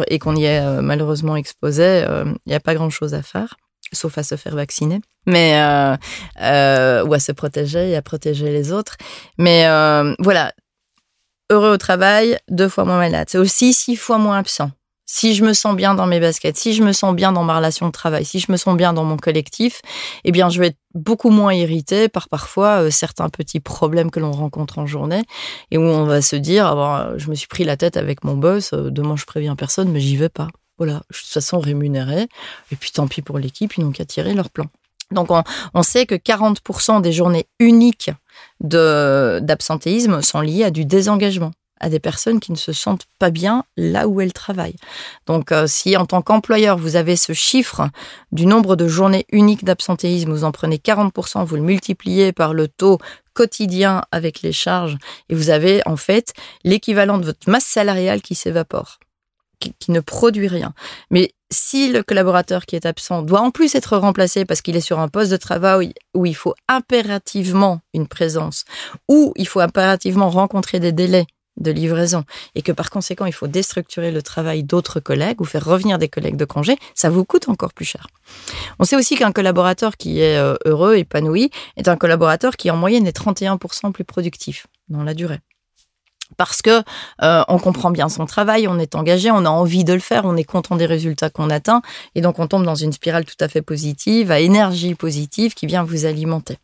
et 0.10 0.20
qu'on 0.20 0.36
y 0.36 0.44
est 0.44 0.60
euh, 0.60 0.84
malheureusement 0.84 1.36
exposé. 1.36 2.06
Il 2.06 2.36
n'y 2.46 2.54
a 2.54 2.60
pas 2.60 2.76
grand 2.76 2.92
chose 2.92 3.16
à 3.16 3.24
faire 3.24 3.56
sauf 3.92 4.18
à 4.18 4.24
se 4.24 4.36
faire 4.36 4.56
vacciner, 4.56 5.02
mais 5.26 5.60
euh, 5.62 5.96
euh, 6.42 7.06
ou 7.06 7.14
à 7.14 7.20
se 7.20 7.32
protéger 7.32 7.92
et 7.92 7.96
à 7.96 8.02
protéger 8.02 8.52
les 8.52 8.72
autres. 8.72 8.98
Mais 9.38 9.66
euh, 9.66 10.14
voilà, 10.20 10.54
heureux 11.52 11.74
au 11.74 11.78
travail, 11.78 12.38
deux 12.50 12.70
fois 12.70 12.86
moins 12.86 12.98
malade. 12.98 13.28
C'est 13.30 13.38
aussi 13.38 13.74
six 13.74 13.96
fois 13.96 14.18
moins 14.18 14.38
absent. 14.38 14.72
Si 15.06 15.36
je 15.36 15.44
me 15.44 15.52
sens 15.52 15.76
bien 15.76 15.94
dans 15.94 16.08
mes 16.08 16.22
baskets, 16.22 16.56
si 16.56 16.74
je 16.74 16.84
me 16.84 16.94
sens 16.94 17.14
bien 17.14 17.34
dans 17.34 17.44
ma 17.44 17.58
relation 17.58 17.88
de 17.88 17.92
travail, 17.92 18.24
si 18.24 18.40
je 18.40 18.50
me 18.50 18.56
sens 18.56 18.78
bien 18.78 18.94
dans 18.94 19.04
mon 19.04 19.18
collectif, 19.18 19.82
eh 20.24 20.32
bien, 20.32 20.48
je 20.48 20.58
vais 20.62 20.68
être 20.68 20.78
beaucoup 20.94 21.32
moins 21.32 21.54
irritée 21.54 22.08
par 22.08 22.30
parfois 22.30 22.84
euh, 22.84 22.90
certains 22.92 23.28
petits 23.28 23.60
problèmes 23.60 24.10
que 24.10 24.22
l'on 24.22 24.32
rencontre 24.32 24.80
en 24.80 24.86
journée 24.86 25.24
et 25.70 25.78
où 25.78 25.82
on 25.82 26.06
va 26.06 26.22
se 26.22 26.38
dire, 26.38 26.66
ah 26.66 26.76
bon, 26.76 27.18
je 27.18 27.30
me 27.30 27.36
suis 27.36 27.48
pris 27.48 27.66
la 27.66 27.76
tête 27.76 27.98
avec 27.98 28.24
mon 28.24 28.38
boss, 28.38 28.72
euh, 28.72 28.90
demain 28.90 29.18
je 29.18 29.26
préviens 29.26 29.58
personne, 29.58 29.92
mais 29.92 30.00
j'y 30.00 30.16
vais 30.16 30.30
pas 30.30 30.48
voilà, 30.82 31.04
de 31.12 31.16
toute 31.16 31.28
façon 31.28 31.60
rémunérés. 31.60 32.28
Et 32.72 32.76
puis 32.76 32.90
tant 32.92 33.08
pis 33.08 33.22
pour 33.22 33.38
l'équipe, 33.38 33.78
ils 33.78 33.84
n'ont 33.84 33.92
qu'à 33.92 34.04
tirer 34.04 34.34
leur 34.34 34.50
plan. 34.50 34.66
Donc 35.12 35.28
on, 35.30 35.84
sait 35.84 36.08
que 36.08 36.16
40% 36.16 37.04
des 37.04 37.12
journées 37.12 37.46
uniques 37.60 38.10
d'absentéisme 38.62 40.24
sont 40.24 40.42
liées 40.42 40.64
à 40.64 40.72
du 40.72 40.86
désengagement 40.86 41.52
à 41.80 41.90
des 41.90 42.00
personnes 42.00 42.40
qui 42.40 42.52
ne 42.52 42.58
se 42.58 42.74
sentent 42.74 43.06
pas 43.20 43.30
bien 43.30 43.64
là 43.78 44.08
où 44.08 44.22
elles 44.22 44.34
travaillent. 44.34 44.76
Donc 45.28 45.52
euh, 45.52 45.66
si 45.68 45.98
en 45.98 46.06
tant 46.08 46.24
qu'employeur, 46.24 46.78
vous 46.78 46.96
avez 46.96 47.16
ce 47.16 47.34
chiffre 47.34 47.90
du 48.32 48.48
nombre 48.48 48.76
de 48.76 48.88
journées 48.88 49.26
uniques 49.32 49.64
d'absentéisme, 49.64 50.32
vous 50.32 50.44
en 50.44 50.52
prenez 50.52 50.78
40%, 50.78 51.44
vous 51.44 51.56
le 51.56 51.62
multipliez 51.62 52.34
par 52.34 52.54
le 52.54 52.68
taux 52.68 53.00
quotidien 53.34 54.04
avec 54.12 54.42
les 54.42 54.52
charges, 54.52 54.98
et 55.30 55.36
vous 55.36 55.50
avez 55.50 55.82
en 55.88 55.98
fait 55.98 56.34
l'équivalent 56.64 57.18
de 57.18 57.26
votre 57.26 57.50
masse 57.50 57.66
salariale 57.66 58.22
qui 58.22 58.36
s'évapore 58.36 59.00
qui, 59.62 59.92
ne 59.92 60.00
produit 60.00 60.48
rien. 60.48 60.74
Mais 61.10 61.32
si 61.52 61.92
le 61.92 62.04
collaborateur 62.04 62.66
qui 62.66 62.76
est 62.76 62.86
absent 62.86 63.22
doit 63.22 63.42
en 63.42 63.52
plus 63.52 63.76
être 63.76 63.98
remplacé 63.98 64.46
parce 64.46 64.62
qu'il 64.62 64.76
est 64.76 64.82
sur 64.82 65.00
un 65.00 65.08
poste 65.08 65.32
de 65.32 65.38
travail 65.38 65.94
où 66.14 66.26
il 66.26 66.36
faut 66.36 66.56
impérativement 66.68 67.82
une 67.94 68.08
présence, 68.08 68.66
où 69.08 69.34
il 69.36 69.48
faut 69.48 69.60
impérativement 69.60 70.30
rencontrer 70.30 70.80
des 70.80 70.92
délais 70.92 71.28
de 71.58 71.72
livraison 71.72 72.24
et 72.56 72.62
que 72.62 72.72
par 72.72 72.90
conséquent 72.90 73.26
il 73.26 73.34
faut 73.34 73.48
déstructurer 73.48 74.12
le 74.12 74.22
travail 74.22 74.64
d'autres 74.64 75.02
collègues 75.02 75.42
ou 75.42 75.46
faire 75.46 75.66
revenir 75.66 75.98
des 75.98 76.08
collègues 76.08 76.38
de 76.38 76.46
congé, 76.46 76.78
ça 76.96 77.10
vous 77.10 77.26
coûte 77.26 77.50
encore 77.50 77.74
plus 77.74 77.86
cher. 77.86 78.08
On 78.80 78.86
sait 78.86 78.96
aussi 78.96 79.16
qu'un 79.16 79.34
collaborateur 79.34 79.98
qui 79.98 80.22
est 80.22 80.38
heureux, 80.66 80.96
épanoui, 80.96 81.52
est 81.76 81.90
un 81.90 81.98
collaborateur 81.98 82.56
qui 82.56 82.72
en 82.72 82.78
moyenne 82.78 83.06
est 83.06 83.18
31% 83.18 83.92
plus 83.92 84.06
productif 84.06 84.68
dans 84.88 85.04
la 85.04 85.14
durée. 85.14 85.40
Parce 86.38 86.62
que 86.62 86.82
euh, 87.22 87.44
on 87.48 87.60
comprend 87.60 87.92
bien 87.92 88.10
son 88.10 88.26
travail, 88.26 88.68
on 88.68 88.80
est 88.80 88.96
engagé, 88.96 89.32
on 89.32 89.46
a 89.46 89.50
envie 89.50 89.84
de 89.84 89.94
le 89.94 90.00
faire, 90.00 90.26
on 90.26 90.36
est 90.36 90.44
content 90.44 90.76
des 90.76 90.86
résultats 90.86 91.30
qu'on 91.30 91.50
atteint, 91.50 91.82
et 92.16 92.22
donc 92.22 92.40
on 92.40 92.48
tombe 92.48 92.64
dans 92.64 92.76
une 92.76 92.94
spirale 92.94 93.26
tout 93.26 93.36
à 93.40 93.48
fait 93.48 93.62
positive, 93.62 94.32
à 94.32 94.40
énergie 94.40 94.96
positive 94.96 95.54
qui 95.54 95.66
vient 95.66 95.84
vous 95.84 96.06
alimenter. 96.06 96.58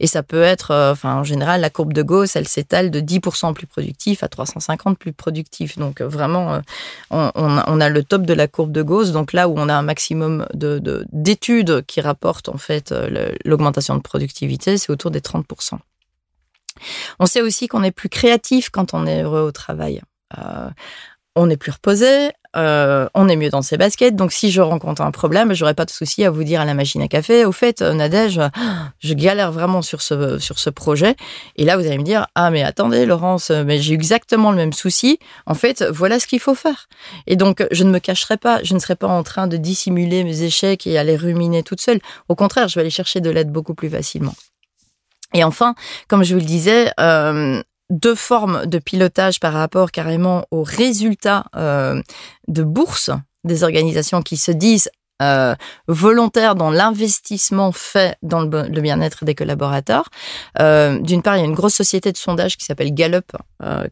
Et 0.00 0.06
ça 0.06 0.22
peut 0.22 0.42
être, 0.42 0.70
euh, 0.70 0.92
enfin 0.92 1.16
en 1.16 1.24
général, 1.24 1.60
la 1.60 1.70
courbe 1.70 1.92
de 1.92 2.02
Gauss, 2.02 2.36
elle 2.36 2.48
s'étale 2.48 2.90
de 2.90 3.00
10% 3.00 3.54
plus 3.54 3.66
productif 3.66 4.22
à 4.22 4.28
350 4.28 4.98
plus 4.98 5.12
productif. 5.12 5.78
Donc 5.78 6.00
euh, 6.00 6.08
vraiment, 6.08 6.60
on, 7.10 7.30
on, 7.34 7.80
a 7.80 7.88
le 7.88 8.02
top 8.02 8.22
de 8.22 8.34
la 8.34 8.48
courbe 8.48 8.72
de 8.72 8.82
Gauss, 8.82 9.12
donc 9.12 9.32
là 9.32 9.48
où 9.48 9.54
on 9.56 9.68
a 9.68 9.74
un 9.74 9.82
maximum 9.82 10.46
de 10.54 10.76
d'études 11.12 11.84
qui 11.86 12.00
rapportent 12.00 12.48
en 12.48 12.58
fait 12.58 12.94
l'augmentation 13.44 13.96
de 13.96 14.00
productivité, 14.00 14.78
c'est 14.78 14.90
autour 14.90 15.10
des 15.10 15.20
30%. 15.20 15.78
On 17.18 17.26
sait 17.26 17.42
aussi 17.42 17.68
qu'on 17.68 17.82
est 17.82 17.92
plus 17.92 18.08
créatif 18.08 18.70
quand 18.70 18.94
on 18.94 19.06
est 19.06 19.22
heureux 19.22 19.42
au 19.42 19.52
travail. 19.52 20.02
Euh, 20.38 20.68
on 21.38 21.50
est 21.50 21.58
plus 21.58 21.72
reposé, 21.72 22.30
euh, 22.56 23.06
on 23.14 23.28
est 23.28 23.36
mieux 23.36 23.50
dans 23.50 23.60
ses 23.60 23.76
baskets. 23.76 24.16
Donc, 24.16 24.32
si 24.32 24.50
je 24.50 24.62
rencontre 24.62 25.02
un 25.02 25.10
problème, 25.10 25.52
j'aurais 25.52 25.74
pas 25.74 25.84
de 25.84 25.90
souci 25.90 26.24
à 26.24 26.30
vous 26.30 26.44
dire 26.44 26.62
à 26.62 26.64
la 26.64 26.72
machine 26.72 27.02
à 27.02 27.08
café. 27.08 27.44
Au 27.44 27.52
fait, 27.52 27.82
euh, 27.82 27.92
Nadège, 27.92 28.40
je 29.00 29.12
galère 29.12 29.52
vraiment 29.52 29.82
sur 29.82 30.00
ce 30.00 30.38
sur 30.38 30.58
ce 30.58 30.70
projet. 30.70 31.14
Et 31.56 31.64
là, 31.64 31.76
vous 31.76 31.86
allez 31.86 31.98
me 31.98 32.04
dire 32.04 32.26
ah 32.34 32.50
mais 32.50 32.62
attendez, 32.62 33.04
Laurence, 33.04 33.50
mais 33.50 33.78
j'ai 33.78 33.92
exactement 33.92 34.50
le 34.50 34.56
même 34.56 34.72
souci. 34.72 35.18
En 35.44 35.54
fait, 35.54 35.84
voilà 35.84 36.18
ce 36.18 36.26
qu'il 36.26 36.40
faut 36.40 36.54
faire. 36.54 36.88
Et 37.26 37.36
donc, 37.36 37.66
je 37.70 37.84
ne 37.84 37.90
me 37.90 37.98
cacherai 37.98 38.38
pas. 38.38 38.62
Je 38.62 38.72
ne 38.72 38.78
serai 38.78 38.96
pas 38.96 39.08
en 39.08 39.22
train 39.22 39.46
de 39.46 39.58
dissimuler 39.58 40.24
mes 40.24 40.42
échecs 40.42 40.86
et 40.86 40.96
aller 40.96 41.16
ruminer 41.16 41.62
toute 41.62 41.82
seule. 41.82 42.00
Au 42.30 42.34
contraire, 42.34 42.68
je 42.68 42.76
vais 42.76 42.80
aller 42.80 42.90
chercher 42.90 43.20
de 43.20 43.28
l'aide 43.28 43.52
beaucoup 43.52 43.74
plus 43.74 43.90
facilement. 43.90 44.34
Et 45.36 45.44
enfin, 45.44 45.74
comme 46.08 46.24
je 46.24 46.32
vous 46.32 46.40
le 46.40 46.46
disais, 46.46 46.90
euh, 46.98 47.62
deux 47.90 48.14
formes 48.14 48.64
de 48.64 48.78
pilotage 48.78 49.38
par 49.38 49.52
rapport 49.52 49.90
carrément 49.90 50.46
aux 50.50 50.62
résultats 50.62 51.44
euh, 51.54 52.00
de 52.48 52.62
bourse 52.62 53.10
des 53.44 53.62
organisations 53.62 54.22
qui 54.22 54.38
se 54.38 54.50
disent 54.50 54.88
euh, 55.20 55.54
volontaires 55.88 56.54
dans 56.54 56.70
l'investissement 56.70 57.70
fait 57.70 58.16
dans 58.22 58.40
le, 58.40 58.80
bien-être 58.80 59.26
des 59.26 59.34
collaborateurs. 59.34 60.08
D'une 60.58 61.22
part, 61.22 61.36
il 61.36 61.40
y 61.40 61.42
a 61.42 61.46
une 61.46 61.54
grosse 61.54 61.74
société 61.74 62.12
de 62.12 62.16
sondage 62.16 62.56
qui 62.56 62.64
s'appelle 62.64 62.94
Gallup, 62.94 63.32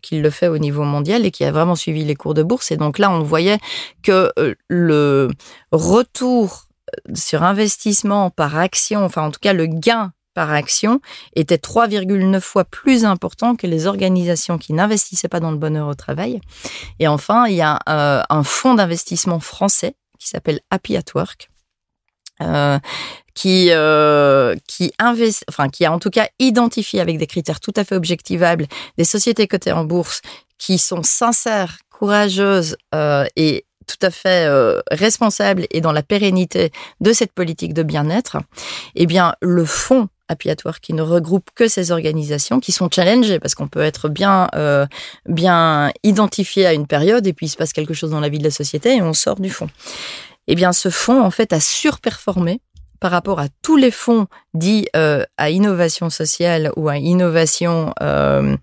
qui 0.01 0.21
le 0.21 0.31
fait 0.31 0.49
au 0.49 0.59
niveau 0.59 0.83
mondial 0.83 1.27
et 1.27 1.31
qui 1.31 1.45
a 1.45 1.53
vraiment 1.53 1.77
suivi 1.77 2.05
les 2.05 2.15
cours 2.15 2.35
de 2.35 2.43
bourse. 2.43 2.73
Et 2.73 2.79
donc 2.79 2.99
là, 2.99 3.11
on 3.11 3.23
voyait 3.23 3.59
que 4.03 4.33
le 4.69 5.31
retour 5.73 6.65
sur 7.15 7.43
investissement 7.43 8.31
par 8.31 8.57
action, 8.57 9.05
enfin 9.05 9.23
en 9.23 9.31
tout 9.31 9.41
cas 9.41 9.53
le 9.53 9.67
gain 9.67 10.13
par 10.35 10.53
action 10.53 11.01
était 11.35 11.57
3,9 11.57 12.41
fois 12.41 12.65
plus 12.65 13.05
important 13.05 13.57
que 13.57 13.67
les 13.67 13.87
organisations 13.87 14.59
qui 14.59 14.73
n'investissaient 14.73 15.29
pas 15.29 15.41
dans 15.41 15.53
le 15.53 15.57
bonheur 15.57 15.89
au 15.89 15.95
travail. 15.95 16.41
Et 16.99 17.09
enfin, 17.09 17.47
il 17.47 17.55
y 17.55 17.63
a 17.63 17.79
euh, 17.89 18.23
un 18.29 18.43
fonds 18.43 18.75
d'investissement 18.75 19.41
français 19.41 19.95
qui 20.19 20.29
s'appelle 20.29 20.61
Happy 20.71 20.97
at 20.97 21.05
Work. 21.15 21.51
Euh, 22.43 22.81
qui 23.33 23.69
euh, 23.71 24.57
qui 24.67 24.93
invest, 24.99 25.45
enfin 25.49 25.69
qui 25.69 25.85
a 25.85 25.93
en 25.93 26.01
tout 26.01 26.11
cas 26.11 26.29
identifié 26.41 27.01
avec 27.01 27.17
des 27.17 27.29
critères 27.29 27.61
tout 27.61 27.73
à 27.77 27.85
fait 27.85 27.95
objectivables 27.95 28.67
des 28.99 29.05
sociétés 29.05 29.47
cotées 29.47 29.71
en 29.71 29.85
bourse 29.85 30.21
qui 30.59 30.79
sont 30.79 31.05
sincères, 31.05 31.79
courageuses 31.91 32.77
et 33.37 33.67
tout 33.87 33.99
à 34.03 34.11
fait 34.11 34.49
responsables 34.91 35.67
et 35.71 35.81
dans 35.81 35.93
la 35.93 36.03
pérennité 36.03 36.73
de 37.01 37.13
cette 37.13 37.33
politique 37.33 37.73
de 37.73 37.85
bien-être, 37.85 38.39
eh 38.97 39.07
bien 39.07 39.35
le 39.41 39.65
fonds 39.65 40.09
Work 40.65 40.81
qui 40.81 40.93
ne 40.93 41.03
regroupe 41.03 41.51
que 41.55 41.69
ces 41.69 41.93
organisations 41.93 42.61
qui 42.61 42.73
sont 42.73 42.89
challengées 42.91 43.39
parce 43.39 43.55
qu'on 43.55 43.69
peut 43.69 43.83
être 43.83 44.09
bien 44.09 44.49
euh, 44.55 44.87
bien 45.27 45.93
identifié 46.03 46.67
à 46.67 46.73
une 46.73 46.87
période 46.87 47.27
et 47.27 47.33
puis 47.33 47.47
il 47.47 47.49
se 47.51 47.57
passe 47.57 47.73
quelque 47.73 47.95
chose 47.95 48.11
dans 48.11 48.21
la 48.21 48.29
vie 48.29 48.39
de 48.39 48.45
la 48.45 48.51
société 48.51 48.97
et 48.97 49.03
on 49.03 49.13
sort 49.13 49.41
du 49.41 49.51
fond. 49.51 49.69
Eh 50.47 50.55
bien, 50.55 50.73
ce 50.73 50.91
fonds 50.91 51.23
en 51.23 51.31
fait 51.31 51.53
a 51.53 51.61
surperformé 51.61 52.61
par 53.01 53.11
rapport 53.11 53.39
à 53.39 53.49
tous 53.63 53.77
les 53.77 53.91
fonds 53.91 54.27
dits 54.55 54.87
euh, 54.97 55.25
à 55.37 55.51
innovation 55.51 56.11
sociale 56.11 56.71
ou 56.77 56.89
à 56.89 56.97
innovation, 56.97 57.93
euh, 58.03 58.57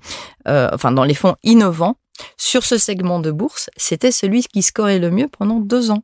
enfin 0.47 0.91
dans 0.91 1.03
les 1.03 1.13
fonds 1.13 1.35
innovants 1.43 1.97
sur 2.37 2.63
ce 2.63 2.77
segment 2.77 3.19
de 3.19 3.31
bourse, 3.31 3.69
c'était 3.77 4.11
celui 4.11 4.43
qui 4.43 4.61
scorait 4.61 4.99
le 4.99 5.11
mieux 5.11 5.27
pendant 5.27 5.59
deux 5.59 5.91
ans. 5.91 6.03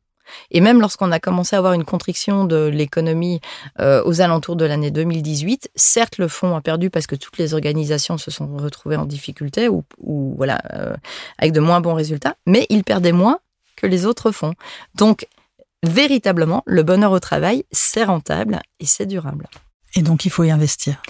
Et 0.51 0.61
même 0.61 0.81
lorsqu'on 0.81 1.11
a 1.11 1.19
commencé 1.19 1.55
à 1.55 1.59
avoir 1.59 1.73
une 1.73 1.85
contrition 1.85 2.45
de 2.45 2.67
l'économie 2.67 3.39
euh, 3.79 4.03
aux 4.05 4.21
alentours 4.21 4.55
de 4.55 4.65
l'année 4.65 4.91
2018, 4.91 5.69
certes 5.75 6.17
le 6.17 6.27
fonds 6.27 6.55
a 6.55 6.61
perdu 6.61 6.89
parce 6.89 7.07
que 7.07 7.15
toutes 7.15 7.37
les 7.37 7.53
organisations 7.53 8.17
se 8.17 8.31
sont 8.31 8.57
retrouvées 8.57 8.95
en 8.95 9.05
difficulté 9.05 9.69
ou, 9.69 9.83
voilà 10.37 10.61
euh, 10.73 10.95
avec 11.37 11.53
de 11.53 11.59
moins 11.59 11.81
bons 11.81 11.93
résultats, 11.93 12.35
mais 12.45 12.65
il 12.69 12.83
perdait 12.83 13.11
moins 13.11 13.39
que 13.75 13.87
les 13.87 14.05
autres 14.05 14.31
fonds. 14.31 14.53
Donc 14.95 15.27
véritablement, 15.83 16.63
le 16.65 16.83
bonheur 16.83 17.11
au 17.11 17.19
travail, 17.19 17.63
c'est 17.71 18.03
rentable 18.03 18.61
et 18.79 18.85
c'est 18.85 19.05
durable. 19.05 19.47
Et 19.95 20.01
donc 20.01 20.25
il 20.25 20.31
faut 20.31 20.43
y 20.43 20.51
investir. 20.51 21.01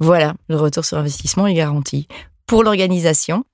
Voilà, 0.00 0.34
le 0.48 0.56
retour 0.56 0.84
sur 0.84 0.98
investissement 0.98 1.46
est 1.46 1.54
garanti 1.54 2.06
pour 2.46 2.62
l'organisation, 2.62 3.44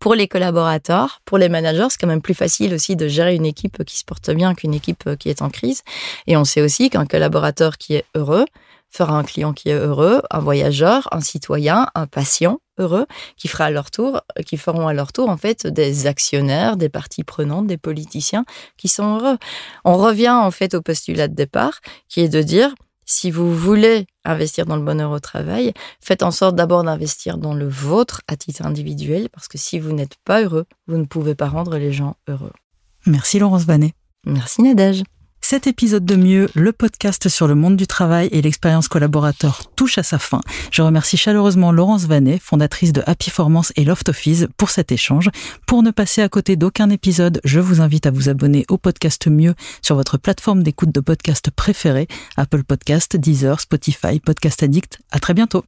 pour 0.00 0.14
les 0.14 0.28
collaborateurs, 0.28 1.20
pour 1.24 1.38
les 1.38 1.48
managers, 1.48 1.86
c'est 1.90 2.00
quand 2.00 2.06
même 2.06 2.22
plus 2.22 2.34
facile 2.34 2.74
aussi 2.74 2.96
de 2.96 3.08
gérer 3.08 3.34
une 3.34 3.46
équipe 3.46 3.84
qui 3.84 3.98
se 3.98 4.04
porte 4.04 4.30
bien 4.30 4.54
qu'une 4.54 4.74
équipe 4.74 5.16
qui 5.18 5.28
est 5.28 5.42
en 5.42 5.50
crise. 5.50 5.82
Et 6.26 6.36
on 6.36 6.44
sait 6.44 6.62
aussi 6.62 6.90
qu'un 6.90 7.06
collaborateur 7.06 7.78
qui 7.78 7.94
est 7.94 8.04
heureux 8.14 8.44
fera 8.92 9.16
un 9.16 9.24
client 9.24 9.52
qui 9.52 9.70
est 9.70 9.74
heureux, 9.74 10.22
un 10.30 10.38
voyageur, 10.38 11.08
un 11.12 11.20
citoyen, 11.20 11.88
un 11.94 12.06
patient 12.06 12.60
heureux, 12.78 13.06
qui 13.36 13.48
fera 13.48 13.64
à 13.66 13.70
leur 13.70 13.90
tour, 13.90 14.20
qui 14.46 14.56
feront 14.56 14.86
à 14.86 14.92
leur 14.92 15.12
tour 15.12 15.28
en 15.28 15.36
fait 15.36 15.66
des 15.66 16.06
actionnaires, 16.06 16.76
des 16.76 16.88
parties 16.88 17.24
prenantes, 17.24 17.66
des 17.66 17.78
politiciens 17.78 18.44
qui 18.76 18.88
sont 18.88 19.18
heureux. 19.18 19.38
On 19.84 19.96
revient 19.96 20.30
en 20.30 20.50
fait 20.50 20.74
au 20.74 20.82
postulat 20.82 21.28
de 21.28 21.34
départ, 21.34 21.80
qui 22.08 22.20
est 22.20 22.28
de 22.28 22.42
dire 22.42 22.74
si 23.12 23.30
vous 23.30 23.54
voulez 23.54 24.06
investir 24.24 24.66
dans 24.66 24.76
le 24.76 24.82
bonheur 24.82 25.10
au 25.10 25.20
travail, 25.20 25.72
faites 26.00 26.22
en 26.22 26.30
sorte 26.30 26.56
d'abord 26.56 26.82
d'investir 26.82 27.38
dans 27.38 27.54
le 27.54 27.68
vôtre 27.68 28.22
à 28.26 28.36
titre 28.36 28.64
individuel, 28.64 29.28
parce 29.30 29.48
que 29.48 29.58
si 29.58 29.78
vous 29.78 29.92
n'êtes 29.92 30.16
pas 30.24 30.42
heureux, 30.42 30.64
vous 30.86 30.96
ne 30.96 31.04
pouvez 31.04 31.34
pas 31.34 31.48
rendre 31.48 31.76
les 31.76 31.92
gens 31.92 32.16
heureux. 32.28 32.52
Merci 33.06 33.38
Laurence 33.38 33.64
Vanet. 33.64 33.92
Merci 34.24 34.62
Nadège. 34.62 35.02
Cet 35.44 35.66
épisode 35.66 36.06
de 36.06 36.16
Mieux, 36.16 36.48
le 36.54 36.72
podcast 36.72 37.28
sur 37.28 37.46
le 37.46 37.54
monde 37.54 37.76
du 37.76 37.86
travail 37.86 38.28
et 38.32 38.40
l'expérience 38.40 38.88
collaborateur 38.88 39.62
touche 39.76 39.98
à 39.98 40.02
sa 40.02 40.18
fin. 40.18 40.40
Je 40.70 40.80
remercie 40.80 41.18
chaleureusement 41.18 41.72
Laurence 41.72 42.06
Vanet, 42.06 42.38
fondatrice 42.38 42.92
de 42.92 43.02
Happy 43.06 43.28
Formance 43.28 43.72
et 43.76 43.84
Loft 43.84 44.08
Office, 44.08 44.46
pour 44.56 44.70
cet 44.70 44.92
échange. 44.92 45.28
Pour 45.66 45.82
ne 45.82 45.90
passer 45.90 46.22
à 46.22 46.28
côté 46.30 46.56
d'aucun 46.56 46.88
épisode, 46.88 47.40
je 47.44 47.60
vous 47.60 47.82
invite 47.82 48.06
à 48.06 48.10
vous 48.10 48.30
abonner 48.30 48.64
au 48.70 48.78
podcast 48.78 49.26
Mieux 49.26 49.54
sur 49.82 49.96
votre 49.96 50.16
plateforme 50.16 50.62
d'écoute 50.62 50.94
de 50.94 51.00
podcast 51.00 51.50
préférée, 51.50 52.08
Apple 52.38 52.64
Podcast, 52.64 53.16
Deezer, 53.16 53.60
Spotify, 53.60 54.20
Podcast 54.20 54.62
Addict. 54.62 55.00
À 55.10 55.18
très 55.18 55.34
bientôt. 55.34 55.64